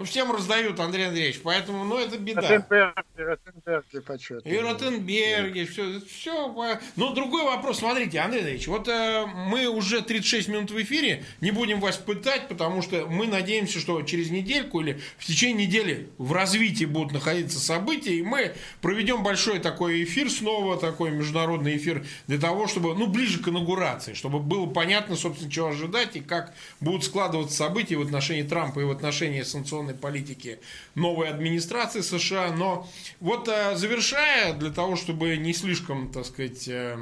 Ну, 0.00 0.06
всем 0.06 0.32
раздают, 0.32 0.80
Андрей 0.80 1.08
Андреевич, 1.08 1.42
поэтому, 1.42 1.84
ну, 1.84 1.98
это 1.98 2.16
беда. 2.16 2.40
Ротенберги, 2.40 2.94
Ротенберги 3.18 4.00
почетные. 4.06 4.54
И 4.54 4.58
Ротенберги, 4.58 5.64
все, 5.66 6.00
все. 6.00 6.80
Но 6.96 7.12
другой 7.12 7.44
вопрос, 7.44 7.80
смотрите, 7.80 8.18
Андрей 8.18 8.38
Андреевич, 8.38 8.66
вот 8.66 8.88
э, 8.88 9.26
мы 9.26 9.66
уже 9.66 10.00
36 10.00 10.48
минут 10.48 10.70
в 10.70 10.80
эфире, 10.80 11.24
не 11.42 11.50
будем 11.50 11.80
вас 11.80 11.98
пытать, 11.98 12.48
потому 12.48 12.80
что 12.80 13.08
мы 13.08 13.26
надеемся, 13.26 13.78
что 13.78 14.00
через 14.00 14.30
недельку 14.30 14.80
или 14.80 15.02
в 15.18 15.26
течение 15.26 15.66
недели 15.66 16.08
в 16.16 16.32
развитии 16.32 16.86
будут 16.86 17.12
находиться 17.12 17.60
события, 17.60 18.14
и 18.14 18.22
мы 18.22 18.54
проведем 18.80 19.22
большой 19.22 19.58
такой 19.58 20.02
эфир 20.04 20.30
снова, 20.30 20.78
такой 20.78 21.10
международный 21.10 21.76
эфир, 21.76 22.06
для 22.26 22.38
того, 22.38 22.68
чтобы, 22.68 22.94
ну, 22.94 23.06
ближе 23.06 23.42
к 23.42 23.48
инаугурации, 23.48 24.14
чтобы 24.14 24.38
было 24.38 24.64
понятно, 24.64 25.14
собственно, 25.14 25.50
чего 25.50 25.66
ожидать 25.66 26.16
и 26.16 26.20
как 26.20 26.54
будут 26.80 27.04
складываться 27.04 27.54
события 27.54 27.98
в 27.98 28.00
отношении 28.00 28.44
Трампа 28.44 28.80
и 28.80 28.84
в 28.84 28.90
отношении 28.90 29.42
санкционной 29.42 29.89
санкционной 29.90 29.94
политики 29.94 30.60
новой 30.94 31.28
администрации 31.28 32.00
США. 32.00 32.52
Но 32.52 32.88
вот 33.20 33.48
э, 33.48 33.76
завершая, 33.76 34.54
для 34.54 34.70
того, 34.70 34.96
чтобы 34.96 35.36
не 35.36 35.52
слишком, 35.52 36.10
так 36.12 36.26
сказать, 36.26 36.68
э, 36.68 36.98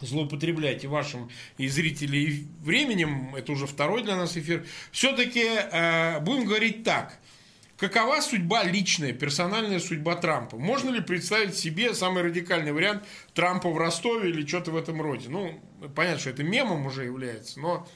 злоупотреблять 0.00 0.84
и 0.84 0.86
вашим, 0.86 1.28
и 1.58 1.68
зрителей 1.68 2.46
временем, 2.62 3.34
это 3.34 3.52
уже 3.52 3.66
второй 3.66 4.02
для 4.02 4.16
нас 4.16 4.36
эфир, 4.36 4.64
все-таки 4.92 5.44
э, 5.44 6.20
будем 6.20 6.44
говорить 6.44 6.84
так. 6.84 7.18
Какова 7.78 8.20
судьба 8.20 8.64
личная, 8.64 9.12
персональная 9.12 9.78
судьба 9.78 10.16
Трампа? 10.16 10.56
Можно 10.56 10.90
ли 10.90 11.00
представить 11.00 11.56
себе 11.56 11.94
самый 11.94 12.24
радикальный 12.24 12.72
вариант 12.72 13.04
Трампа 13.34 13.70
в 13.70 13.78
Ростове 13.78 14.30
или 14.30 14.44
что-то 14.44 14.72
в 14.72 14.76
этом 14.76 15.00
роде? 15.00 15.28
Ну, 15.28 15.60
понятно, 15.94 16.18
что 16.18 16.30
это 16.30 16.42
мемом 16.42 16.86
уже 16.86 17.04
является, 17.04 17.60
но 17.60 17.86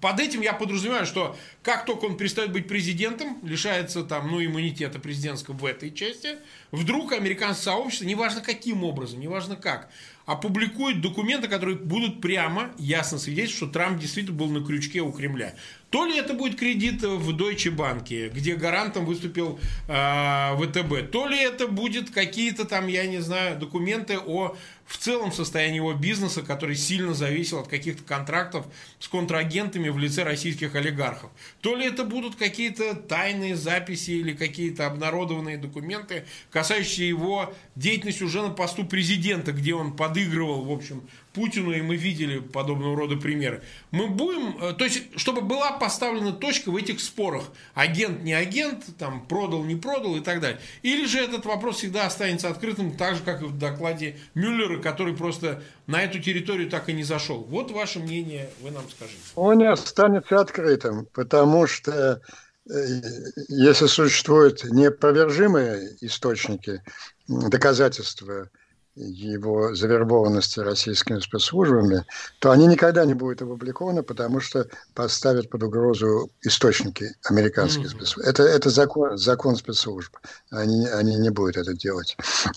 под 0.00 0.20
этим 0.20 0.40
я 0.40 0.52
подразумеваю, 0.52 1.06
что 1.06 1.36
как 1.62 1.84
только 1.84 2.04
он 2.04 2.16
перестает 2.16 2.52
быть 2.52 2.68
президентом, 2.68 3.38
лишается 3.42 4.04
там, 4.04 4.30
ну, 4.30 4.44
иммунитета 4.44 5.00
президентского 5.00 5.54
в 5.54 5.64
этой 5.64 5.92
части, 5.92 6.36
вдруг 6.70 7.12
американское 7.12 7.74
сообщество, 7.74 8.04
неважно 8.04 8.40
каким 8.40 8.84
образом, 8.84 9.20
неважно 9.20 9.56
как, 9.56 9.90
опубликует 10.24 11.00
документы, 11.00 11.48
которые 11.48 11.76
будут 11.76 12.20
прямо 12.20 12.70
ясно 12.78 13.18
свидетельствовать, 13.18 13.72
что 13.72 13.78
Трамп 13.78 13.98
действительно 13.98 14.36
был 14.36 14.48
на 14.48 14.64
крючке 14.64 15.00
у 15.00 15.10
Кремля. 15.10 15.54
То 15.90 16.04
ли 16.04 16.18
это 16.18 16.34
будет 16.34 16.58
кредит 16.58 17.02
в 17.02 17.30
Deutsche 17.30 17.74
Bank, 17.74 18.28
где 18.28 18.54
гарантом 18.54 19.06
выступил 19.06 19.58
э, 19.88 20.56
ВТБ, 20.56 21.10
то 21.10 21.26
ли 21.26 21.38
это 21.38 21.66
будет 21.66 22.10
какие-то 22.10 22.66
там, 22.66 22.88
я 22.88 23.06
не 23.06 23.20
знаю, 23.20 23.58
документы 23.58 24.18
о 24.18 24.54
в 24.88 24.96
целом 24.96 25.32
состоянии 25.32 25.76
его 25.76 25.92
бизнеса, 25.92 26.40
который 26.40 26.74
сильно 26.74 27.12
зависел 27.12 27.58
от 27.60 27.68
каких-то 27.68 28.02
контрактов 28.02 28.66
с 28.98 29.06
контрагентами 29.06 29.90
в 29.90 29.98
лице 29.98 30.22
российских 30.22 30.74
олигархов. 30.74 31.30
То 31.60 31.76
ли 31.76 31.86
это 31.86 32.04
будут 32.04 32.36
какие-то 32.36 32.94
тайные 32.94 33.54
записи 33.54 34.12
или 34.12 34.32
какие-то 34.32 34.86
обнародованные 34.86 35.58
документы, 35.58 36.24
касающиеся 36.50 37.02
его 37.02 37.54
деятельности 37.76 38.22
уже 38.22 38.40
на 38.40 38.48
посту 38.48 38.86
президента, 38.86 39.52
где 39.52 39.74
он 39.74 39.94
подыгрывал, 39.94 40.64
в 40.64 40.72
общем, 40.72 41.02
Путину, 41.34 41.72
и 41.72 41.82
мы 41.82 41.96
видели 41.96 42.38
подобного 42.38 42.96
рода 42.96 43.16
примеры. 43.16 43.62
Мы 43.90 44.08
будем, 44.08 44.56
э, 44.58 44.72
то 44.72 44.84
есть, 44.84 45.02
чтобы 45.16 45.42
была 45.42 45.72
поставлена 45.78 46.32
точка 46.32 46.70
в 46.70 46.76
этих 46.76 47.00
спорах, 47.00 47.44
агент 47.74 48.22
не 48.22 48.32
агент, 48.32 48.84
там, 48.98 49.26
продал 49.26 49.64
не 49.64 49.76
продал 49.76 50.16
и 50.16 50.20
так 50.20 50.40
далее. 50.40 50.60
Или 50.82 51.06
же 51.06 51.18
этот 51.18 51.46
вопрос 51.46 51.76
всегда 51.76 52.06
останется 52.06 52.48
открытым, 52.48 52.96
так 52.96 53.16
же, 53.16 53.22
как 53.22 53.42
и 53.42 53.46
в 53.46 53.58
докладе 53.58 54.16
Мюллера, 54.34 54.80
который 54.80 55.16
просто 55.16 55.62
на 55.86 56.02
эту 56.02 56.20
территорию 56.20 56.68
так 56.68 56.88
и 56.88 56.92
не 56.92 57.04
зашел. 57.04 57.44
Вот 57.44 57.70
ваше 57.70 58.00
мнение, 58.00 58.50
вы 58.60 58.70
нам 58.70 58.84
скажите. 58.90 59.18
Он 59.34 59.58
не 59.58 59.70
останется 59.70 60.40
открытым, 60.40 61.06
потому 61.12 61.66
что 61.66 62.20
э, 62.68 63.00
если 63.48 63.86
существуют 63.86 64.64
неопровержимые 64.64 65.96
источники, 66.00 66.82
доказательства 67.28 68.50
его 68.98 69.74
завербованности 69.74 70.60
российскими 70.60 71.20
спецслужбами, 71.20 72.04
то 72.40 72.50
они 72.50 72.66
никогда 72.66 73.04
не 73.04 73.14
будут 73.14 73.42
опубликованы, 73.42 74.02
потому 74.02 74.40
что 74.40 74.66
поставят 74.94 75.48
под 75.50 75.62
угрозу 75.62 76.30
источники 76.42 77.14
американских 77.24 77.86
mm-hmm. 77.86 77.96
спецслужб. 77.96 78.28
Это, 78.28 78.42
это 78.42 78.70
закон, 78.70 79.16
закон 79.16 79.56
спецслужб. 79.56 80.16
Они, 80.50 80.86
они 80.88 81.16
не 81.16 81.30
будут 81.30 81.56
это 81.56 81.74
делать. 81.74 82.16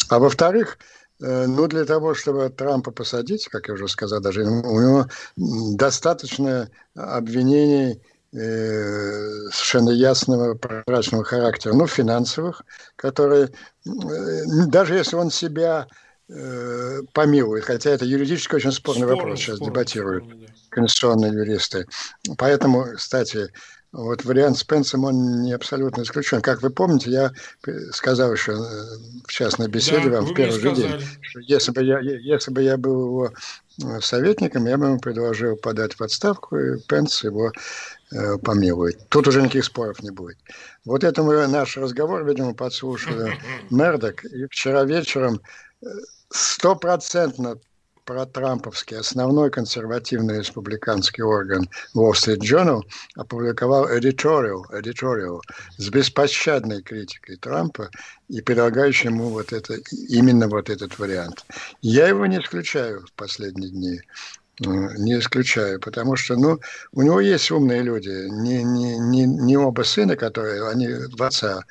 А 0.10 0.20
во-вторых, 0.20 0.78
э, 1.22 1.46
ну, 1.46 1.68
для 1.68 1.86
того, 1.86 2.16
чтобы 2.16 2.50
Трампа 2.50 2.92
посадить, 2.92 3.48
как 3.48 3.68
я 3.68 3.76
уже 3.76 3.88
сказал, 3.88 4.20
даже 4.20 4.44
у 4.44 4.82
него 4.82 5.08
достаточно 5.38 6.70
обвинений 6.96 8.02
э, 8.34 9.50
совершенно 9.52 9.92
ясного, 9.92 10.56
прозрачного 10.56 11.24
характера, 11.24 11.74
ну, 11.74 11.86
финансовых, 11.86 12.64
которые, 12.96 13.52
э, 13.86 13.89
даже 14.68 14.96
если 14.96 15.16
он 15.18 15.30
себя 15.30 15.88
э, 16.32 17.01
помилует, 17.13 17.65
хотя 17.65 17.91
это 17.91 18.05
юридически 18.05 18.55
очень 18.55 18.71
спорный 18.71 19.01
спорный 19.03 19.15
вопрос, 19.15 19.39
сейчас 19.39 19.55
спорный, 19.57 19.73
дебатируют 19.73 20.27
да. 20.27 20.47
конституционные 20.69 21.34
юристы. 21.34 21.88
Поэтому, 22.38 22.86
кстати, 22.95 23.51
вот 23.91 24.23
вариант 24.23 24.57
с 24.57 24.63
Пенсом, 24.63 25.03
он 25.03 25.41
не 25.41 25.51
абсолютно 25.51 26.03
исключен. 26.03 26.41
Как 26.41 26.61
вы 26.61 26.69
помните, 26.69 27.11
я 27.11 27.32
сказал 27.91 28.32
еще 28.32 28.53
э, 28.53 28.55
в 29.25 29.32
частной 29.32 29.67
беседе 29.67 30.09
да, 30.09 30.17
вам 30.21 30.25
в 30.27 30.34
первый 30.34 30.59
же 30.59 30.71
день, 30.73 31.01
что 31.19 31.39
если 31.41 31.71
бы, 31.71 31.84
я, 31.84 31.99
если 31.99 32.51
бы 32.51 32.61
я 32.61 32.77
был 32.77 33.05
его 33.05 33.34
э, 33.84 33.99
советником, 33.99 34.65
я 34.65 34.77
бы 34.77 34.86
ему 34.86 34.99
предложил 34.99 35.57
подать 35.57 35.95
в 35.95 36.01
отставку, 36.01 36.57
и 36.57 36.79
Пенс 36.88 37.21
его 37.25 37.51
э, 38.13 38.38
помилует. 38.38 39.09
Тут 39.09 39.27
уже 39.27 39.41
никаких 39.41 39.65
споров 39.65 40.01
не 40.01 40.11
будет. 40.11 40.38
Вот 40.86 41.03
это 41.03 41.21
мы 41.21 41.45
наш 41.47 41.75
разговор, 41.75 42.23
видимо, 42.23 42.53
подслушали 42.53 43.38
Мердок. 43.69 44.23
И 44.23 44.45
вчера 44.45 44.86
вечером 44.86 45.41
стопроцентно 46.32 47.57
протрамповский 48.05 48.97
основной 48.97 49.51
консервативный 49.51 50.39
республиканский 50.39 51.23
орган 51.23 51.69
Wall 51.95 52.11
Street 52.13 52.39
Journal 52.39 52.82
опубликовал 53.15 53.89
editorial, 53.89 54.63
editorial 54.71 55.39
с 55.77 55.89
беспощадной 55.89 56.82
критикой 56.82 57.38
Трампа 57.38 57.89
и 58.27 58.41
предлагающим 58.41 59.15
ему 59.15 59.29
вот 59.29 59.53
это, 59.53 59.75
именно 60.09 60.47
вот 60.47 60.69
этот 60.69 60.97
вариант. 60.99 61.45
Я 61.82 62.07
его 62.07 62.25
не 62.25 62.39
исключаю 62.39 63.05
в 63.05 63.13
последние 63.13 63.69
дни 63.69 64.01
не 64.59 65.17
исключаю, 65.17 65.79
потому 65.79 66.15
что, 66.15 66.36
ну, 66.36 66.59
у 66.91 67.01
него 67.01 67.19
есть 67.19 67.49
умные 67.51 67.82
люди, 67.82 68.29
не, 68.29 68.63
не, 68.63 68.97
не, 68.97 69.25
не 69.25 69.57
оба 69.57 69.82
сына, 69.84 70.15
которые, 70.15 70.67
они 70.67 70.88
в 70.88 71.23
отца 71.23 71.63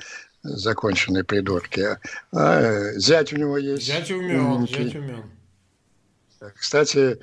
законченные 0.42 1.24
придурки. 1.24 1.98
А 2.32 2.92
зять 2.94 3.32
у 3.32 3.36
него 3.36 3.58
есть. 3.58 3.86
Зять 3.86 4.10
умен, 4.10 4.66
зять 4.66 4.94
умен. 4.94 5.24
Кстати, 6.54 7.18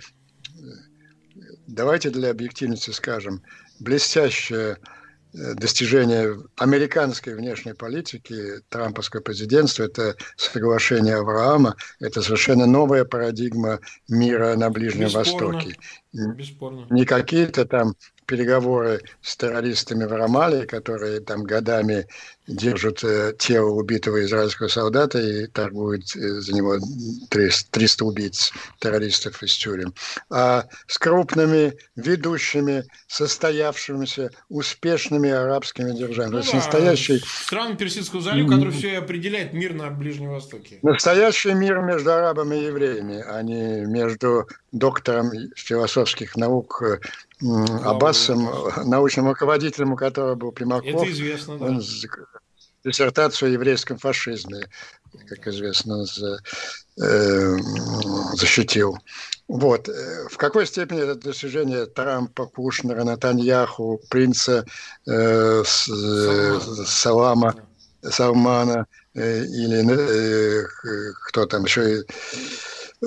давайте 1.65 2.09
для 2.09 2.29
объективности 2.29 2.91
скажем, 2.91 3.41
блестящее 3.79 4.77
э, 5.33 5.53
достижение 5.55 6.37
американской 6.55 7.33
внешней 7.35 7.73
политики, 7.73 8.61
трамповского 8.69 9.21
президентства, 9.21 9.83
это 9.83 10.15
соглашение 10.35 11.15
Авраама, 11.15 11.75
это 11.99 12.21
совершенно 12.21 12.65
новая 12.65 13.05
парадигма 13.05 13.79
мира 14.07 14.55
на 14.55 14.69
Ближнем 14.69 15.05
Бесспорно. 15.05 15.57
Востоке. 15.57 15.79
Бесспорно. 16.13 16.87
Не 16.89 17.05
какие-то 17.05 17.65
там 17.65 17.95
переговоры 18.27 19.01
с 19.21 19.37
террористами 19.37 20.03
в 20.03 20.11
Рамале, 20.11 20.67
которые 20.67 21.21
там 21.21 21.43
годами 21.43 22.07
держат 22.47 23.03
э, 23.03 23.33
тело 23.37 23.71
убитого 23.71 24.23
израильского 24.23 24.69
солдата 24.69 25.19
и 25.19 25.47
торгуют 25.47 26.15
э, 26.15 26.19
за 26.39 26.53
него 26.53 26.77
300, 27.29 27.71
300 27.71 28.05
убийц 28.05 28.53
террористов 28.79 29.43
из 29.43 29.55
тюрем. 29.55 29.93
А 30.29 30.65
с 30.87 30.97
крупными, 30.97 31.77
ведущими, 31.95 32.85
состоявшимися, 33.07 34.31
успешными 34.49 35.29
арабскими 35.29 35.91
державами. 35.91 36.35
Ну, 36.35 36.41
То 36.41 36.43
есть 36.43 36.51
да, 36.51 36.57
настоящий... 36.57 37.19
Страны 37.19 37.75
Персидского 37.75 38.21
залива, 38.21 38.49
который 38.49 38.73
все 38.73 38.93
и 38.93 38.95
определяет 38.95 39.53
мир 39.53 39.73
на 39.73 39.89
Ближнем 39.89 40.29
Востоке. 40.29 40.79
Настоящий 40.81 41.53
мир 41.53 41.81
между 41.81 42.13
арабами 42.13 42.55
и 42.55 42.65
евреями, 42.65 43.23
а 43.27 43.41
не 43.41 43.81
между 43.85 44.47
доктором 44.71 45.31
философских 45.55 46.35
наук 46.37 46.81
э, 46.81 46.99
Аббасом, 47.83 48.49
научным 48.85 49.27
руководителем, 49.27 49.93
у 49.93 49.95
которого 49.95 50.35
был 50.35 50.51
Примаков. 50.51 51.03
Это 51.03 51.11
известно, 51.11 51.57
да. 51.57 51.65
Он 51.65 51.81
диссертацию 52.87 53.49
о 53.49 53.51
еврейском 53.51 53.97
фашизме, 53.97 54.67
как 55.27 55.47
известно, 55.47 56.05
за, 56.05 56.39
э, 57.01 57.57
защитил. 58.33 58.97
Вот. 59.47 59.87
В 60.29 60.37
какой 60.37 60.65
степени 60.67 61.01
это 61.01 61.15
достижение 61.15 61.85
Трампа, 61.85 62.47
Кушнера, 62.47 63.03
Натаньяху, 63.03 64.01
принца 64.09 64.65
э, 65.05 65.63
с, 65.65 65.89
э, 65.89 66.59
Салама, 66.85 67.55
Салмана 68.01 68.87
э, 69.13 69.43
или 69.43 70.63
э, 70.63 71.13
кто 71.27 71.45
там 71.45 71.65
еще 71.65 72.03
э, 73.01 73.05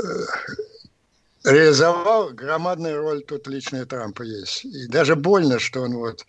реализовал, 1.45 2.31
громадная 2.31 2.97
роль 2.97 3.23
тут 3.23 3.47
личная 3.49 3.87
Трампа 3.87 4.23
есть. 4.23 4.65
И 4.65 4.87
даже 4.87 5.17
больно, 5.17 5.59
что 5.59 5.83
он 5.83 5.95
вот 5.95 6.25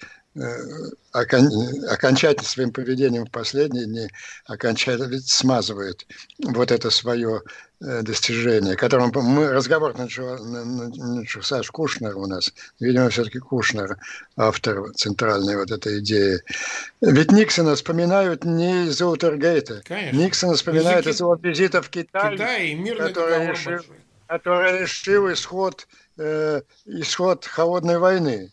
окончательно 1.11 2.47
своим 2.47 2.71
поведением 2.71 3.25
в 3.25 3.32
последние 3.32 3.86
дни 3.86 4.07
окончательно 4.45 5.19
смазывает 5.19 6.05
вот 6.39 6.71
это 6.71 6.89
свое 6.89 7.41
Э, 7.84 8.03
достижение, 8.03 8.75
которым 8.75 9.11
мы 9.15 9.51
разговор 9.51 9.97
начался 9.97 11.63
с 11.63 11.67
Кушнера 11.71 12.15
у 12.15 12.27
нас. 12.27 12.53
Видимо, 12.79 13.09
все-таки 13.09 13.39
Кушнер 13.39 13.97
автор 14.38 14.93
центральной 14.93 15.55
вот 15.55 15.71
этой 15.71 15.97
идеи. 15.97 16.41
Ведь 17.01 17.32
Никсона 17.32 17.73
вспоминают 17.73 18.45
не 18.45 18.86
из-за 18.86 19.07
Утергейта. 19.07 19.82
Конечно. 19.84 20.15
Никсона 20.15 20.53
вспоминают 20.53 21.07
из-за 21.07 21.23
его 21.23 21.34
визита 21.41 21.82
в 21.82 21.89
Китай, 21.89 22.34
Китай 22.34 22.75
который, 22.99 23.47
решил, 23.47 23.79
который 24.27 24.82
решил 24.84 25.34
исход, 25.34 25.88
э, 26.19 26.61
исход 26.86 27.45
холодной 27.45 27.97
войны. 27.97 28.51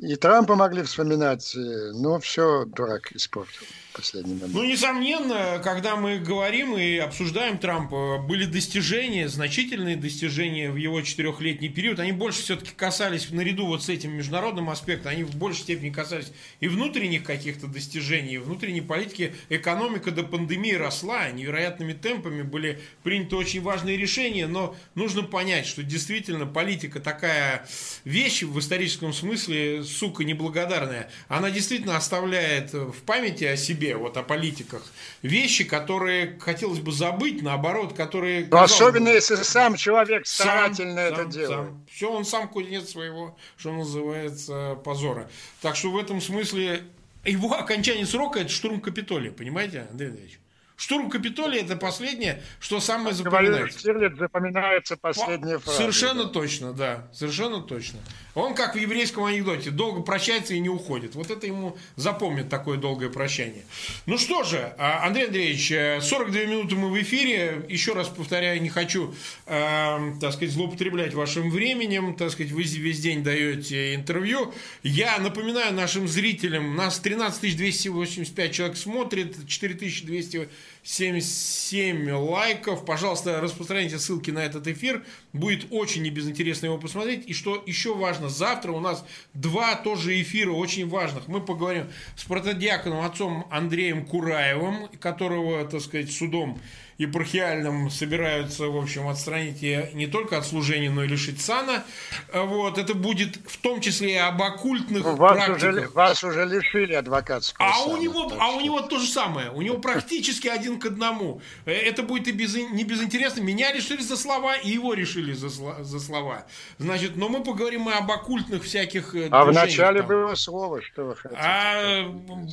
И 0.00 0.14
Трампа 0.14 0.54
могли 0.54 0.82
вспоминать, 0.84 1.56
э, 1.56 1.92
но 1.92 2.20
все 2.20 2.64
дурак 2.64 3.12
испортил 3.12 3.66
последний 3.98 4.34
момент. 4.34 4.54
Ну, 4.54 4.64
несомненно, 4.64 5.60
когда 5.62 5.96
мы 5.96 6.18
говорим 6.18 6.76
и 6.76 6.96
обсуждаем 6.98 7.58
Трампа, 7.58 8.18
были 8.18 8.44
достижения, 8.44 9.28
значительные 9.28 9.96
достижения 9.96 10.70
в 10.70 10.76
его 10.76 11.00
четырехлетний 11.02 11.68
период. 11.68 11.98
Они 11.98 12.12
больше 12.12 12.42
все-таки 12.42 12.70
касались, 12.76 13.30
наряду 13.30 13.66
вот 13.66 13.82
с 13.82 13.88
этим 13.88 14.12
международным 14.12 14.70
аспектом, 14.70 15.12
они 15.12 15.24
в 15.24 15.34
большей 15.34 15.62
степени 15.62 15.90
касались 15.90 16.32
и 16.60 16.68
внутренних 16.68 17.24
каких-то 17.24 17.66
достижений, 17.66 18.34
и 18.34 18.38
внутренней 18.38 18.82
политики. 18.82 19.34
Экономика 19.48 20.12
до 20.12 20.22
пандемии 20.22 20.74
росла, 20.74 21.30
невероятными 21.30 21.92
темпами 21.92 22.42
были 22.42 22.80
приняты 23.02 23.34
очень 23.34 23.62
важные 23.62 23.96
решения, 23.96 24.46
но 24.46 24.76
нужно 24.94 25.24
понять, 25.24 25.66
что 25.66 25.82
действительно 25.82 26.46
политика 26.46 27.00
такая 27.00 27.66
вещь 28.04 28.44
в 28.44 28.56
историческом 28.60 29.12
смысле, 29.12 29.82
сука, 29.88 30.24
неблагодарная. 30.24 31.10
Она 31.28 31.50
действительно 31.50 31.96
оставляет 31.96 32.72
в 32.72 33.02
памяти 33.02 33.44
о 33.44 33.56
себе 33.56 33.96
вот 33.96 34.16
о 34.16 34.22
политиках, 34.22 34.82
вещи, 35.22 35.64
которые 35.64 36.38
хотелось 36.40 36.80
бы 36.80 36.92
забыть, 36.92 37.42
наоборот, 37.42 37.94
которые... 37.94 38.46
Но 38.50 38.62
особенно 38.62 39.08
если 39.08 39.36
сам 39.36 39.76
человек 39.76 40.26
старательно 40.26 40.96
сам, 40.96 41.12
это 41.12 41.16
сам, 41.16 41.30
делает. 41.30 41.50
Сам. 41.50 41.86
Все, 41.90 42.12
он 42.12 42.24
сам 42.24 42.48
кузнец 42.48 42.90
своего, 42.90 43.36
что 43.56 43.72
называется, 43.72 44.78
позора. 44.84 45.30
Так 45.60 45.76
что 45.76 45.90
в 45.90 45.98
этом 45.98 46.20
смысле 46.20 46.82
его 47.24 47.52
окончание 47.52 48.06
срока– 48.06 48.38
это 48.40 48.50
штурм 48.50 48.80
Капитолия, 48.80 49.32
понимаете, 49.32 49.86
Андрей 49.90 50.10
Андреевич? 50.10 50.38
Штурм 50.76 51.10
Капитолия– 51.10 51.62
это 51.64 51.76
последнее, 51.76 52.40
что 52.60 52.78
самое 52.78 53.12
запоминается. 53.12 53.80
Штирлиц 53.80 54.16
запоминается 54.16 54.96
последняя 54.96 55.58
фраза. 55.58 55.76
Совершенно 55.76 56.24
да. 56.24 56.30
точно, 56.30 56.72
да, 56.72 57.08
совершенно 57.12 57.60
точно. 57.60 57.98
Он, 58.38 58.54
как 58.54 58.76
в 58.76 58.78
еврейском 58.78 59.24
анекдоте, 59.24 59.70
долго 59.70 60.00
прощается 60.00 60.54
и 60.54 60.60
не 60.60 60.68
уходит. 60.68 61.16
Вот 61.16 61.28
это 61.28 61.44
ему 61.44 61.76
запомнит 61.96 62.48
такое 62.48 62.78
долгое 62.78 63.08
прощание. 63.08 63.64
Ну 64.06 64.16
что 64.16 64.44
же, 64.44 64.74
а, 64.78 65.04
Андрей 65.04 65.26
Андреевич, 65.26 65.72
42 66.04 66.40
э, 66.40 66.46
минуты 66.46 66.76
мы 66.76 66.88
в 66.90 67.02
эфире. 67.02 67.66
Еще 67.68 67.94
раз 67.94 68.06
повторяю, 68.06 68.62
не 68.62 68.68
хочу, 68.68 69.12
э, 69.46 70.12
так 70.20 70.32
сказать, 70.32 70.54
злоупотреблять 70.54 71.14
вашим 71.14 71.50
временем. 71.50 72.14
Так 72.14 72.30
сказать, 72.30 72.52
вы 72.52 72.62
весь 72.62 73.00
день 73.00 73.24
даете 73.24 73.96
интервью. 73.96 74.54
Я 74.84 75.18
напоминаю 75.18 75.74
нашим 75.74 76.06
зрителям, 76.06 76.76
нас 76.76 77.00
13 77.00 77.56
285 77.56 78.52
человек 78.52 78.76
смотрит, 78.76 79.48
4200 79.48 80.48
77 80.88 82.10
лайков. 82.12 82.86
Пожалуйста, 82.86 83.42
распространяйте 83.42 83.98
ссылки 83.98 84.30
на 84.30 84.38
этот 84.38 84.66
эфир. 84.68 85.04
Будет 85.34 85.66
очень 85.70 86.02
небезынтересно 86.02 86.64
его 86.64 86.78
посмотреть. 86.78 87.28
И 87.28 87.34
что 87.34 87.62
еще 87.66 87.94
важно, 87.94 88.30
завтра 88.30 88.72
у 88.72 88.80
нас 88.80 89.04
два 89.34 89.74
тоже 89.74 90.18
эфира 90.18 90.50
очень 90.50 90.88
важных. 90.88 91.28
Мы 91.28 91.42
поговорим 91.42 91.88
с 92.16 92.24
протодиаконом 92.24 93.04
отцом 93.04 93.46
Андреем 93.50 94.06
Кураевым, 94.06 94.88
которого, 94.98 95.62
так 95.66 95.82
сказать, 95.82 96.10
судом 96.10 96.58
епархиальным 96.98 97.90
собираются, 97.90 98.66
в 98.66 98.76
общем, 98.76 99.08
отстранить 99.08 99.62
не 99.62 100.06
только 100.06 100.38
от 100.38 100.46
служения, 100.46 100.90
но 100.90 101.04
и 101.04 101.08
лишить 101.08 101.40
сана. 101.40 101.84
Вот, 102.32 102.76
это 102.76 102.94
будет 102.94 103.38
в 103.46 103.56
том 103.58 103.80
числе 103.80 104.14
и 104.14 104.16
об 104.16 104.42
оккультных 104.42 105.04
ну, 105.04 105.16
вас 105.16 105.36
практиках. 105.36 105.72
Уже, 105.74 105.88
вас 105.88 106.24
уже 106.24 106.44
лишили 106.44 106.94
адвокатского 106.94 107.68
а 107.68 107.72
сана. 107.72 107.94
У 107.94 107.96
него, 107.96 108.32
а 108.38 108.50
у 108.50 108.60
него 108.60 108.80
то 108.80 108.98
же 108.98 109.06
самое. 109.06 109.50
У 109.50 109.62
него 109.62 109.78
практически 109.78 110.48
один 110.48 110.78
к 110.80 110.86
одному. 110.86 111.40
Э, 111.64 111.72
это 111.72 112.02
будет 112.02 112.28
и 112.28 112.32
без, 112.32 112.54
не 112.54 112.84
безинтересно. 112.84 113.40
Меня 113.40 113.72
решили 113.72 114.00
за 114.00 114.16
слова, 114.16 114.56
и 114.56 114.70
его 114.70 114.94
решили 114.94 115.32
за, 115.32 115.48
за 115.48 116.00
слова. 116.00 116.46
Значит, 116.78 117.16
но 117.16 117.28
мы 117.28 117.42
поговорим 117.42 117.88
и 117.88 117.92
об 117.92 118.10
оккультных 118.10 118.64
всяких 118.64 119.14
э, 119.14 119.28
А 119.30 119.44
вначале 119.44 120.00
там. 120.00 120.08
было 120.08 120.34
слово, 120.34 120.82
что 120.82 121.04
вы 121.04 121.16
хотите. 121.16 121.40
А, 121.40 122.02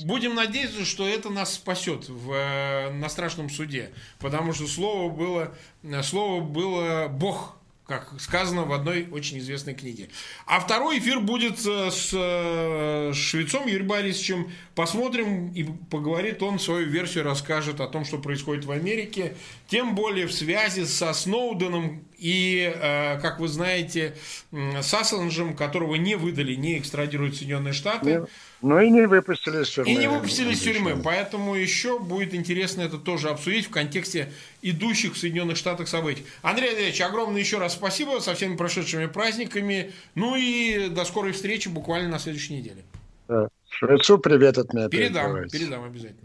будем 0.06 0.36
надеяться, 0.36 0.86
что 0.86 1.08
это 1.08 1.30
нас 1.30 1.54
спасет 1.56 2.10
в, 2.10 2.32
э, 2.32 2.92
на 2.92 3.10
страшном 3.10 3.50
суде. 3.50 3.92
Потому 4.20 4.35
потому 4.36 4.54
что 4.54 4.68
слово 4.68 5.10
было, 5.10 5.56
слово 6.04 6.42
было 6.42 7.08
Бог 7.08 7.56
как 7.88 8.14
сказано 8.20 8.64
в 8.64 8.74
одной 8.74 9.08
очень 9.12 9.38
известной 9.38 9.76
книге. 9.76 10.10
А 10.48 10.60
второй 10.60 10.98
эфир 10.98 11.20
будет 11.20 11.60
с 11.60 12.10
э, 12.14 13.14
швецом 13.14 13.68
Юрием 13.68 13.88
Борисовичем. 13.88 14.52
Посмотрим, 14.74 15.54
и 15.54 15.66
поговорит 15.92 16.42
он 16.42 16.58
свою 16.58 16.88
версию, 16.88 17.26
расскажет 17.26 17.80
о 17.80 17.88
том, 17.88 18.04
что 18.04 18.18
происходит 18.18 18.66
в 18.66 18.72
Америке. 18.72 19.36
Тем 19.68 19.94
более 19.94 20.26
в 20.26 20.34
связи 20.34 20.84
со 20.86 21.14
Сноуденом 21.14 22.04
и, 22.18 22.72
э, 22.74 23.20
как 23.22 23.40
вы 23.40 23.48
знаете, 23.48 24.16
с 24.52 24.94
Ассанжем, 24.94 25.56
которого 25.56 25.96
не 25.96 26.16
выдали, 26.16 26.56
не 26.56 26.78
экстрадируют 26.78 27.36
Соединенные 27.36 27.74
Штаты. 27.74 28.06
Нет. 28.06 28.30
Ну 28.62 28.80
и 28.80 28.90
не 28.90 29.06
выпустили 29.06 29.62
из 29.62 29.70
тюрьмы. 29.70 29.92
И 29.92 29.96
не 29.96 30.08
выпустили 30.08 30.54
из 30.54 30.60
тюрьмы. 30.60 31.00
Поэтому 31.04 31.56
еще 31.56 32.00
будет 32.00 32.34
интересно 32.34 32.82
это 32.82 32.98
тоже 32.98 33.30
обсудить 33.30 33.68
в 33.68 33.70
контексте 33.70 34.32
идущих 34.62 35.14
в 35.14 35.18
Соединенных 35.18 35.58
Штатах 35.58 35.88
событий. 35.88 36.26
Андрей 36.42 36.70
Андреевич, 36.70 37.00
огромное 37.02 37.42
еще 37.42 37.60
раз 37.60 37.74
спасибо 37.74 38.20
со 38.20 38.34
всеми 38.34 38.56
прошедшими 38.56 39.06
праздниками. 39.06 39.92
Ну 40.16 40.36
и 40.36 40.90
до 40.90 41.06
скорой 41.06 41.34
встречи 41.34 41.68
буквально 41.68 42.10
на 42.10 42.20
следующей 42.20 42.54
неделе. 42.56 42.84
Да. 43.28 43.50
Швецу 43.70 44.18
привет 44.20 44.58
от 44.58 44.74
меня. 44.74 44.88
Передам, 44.88 45.50
передам 45.50 45.84
обязательно. 45.84 46.22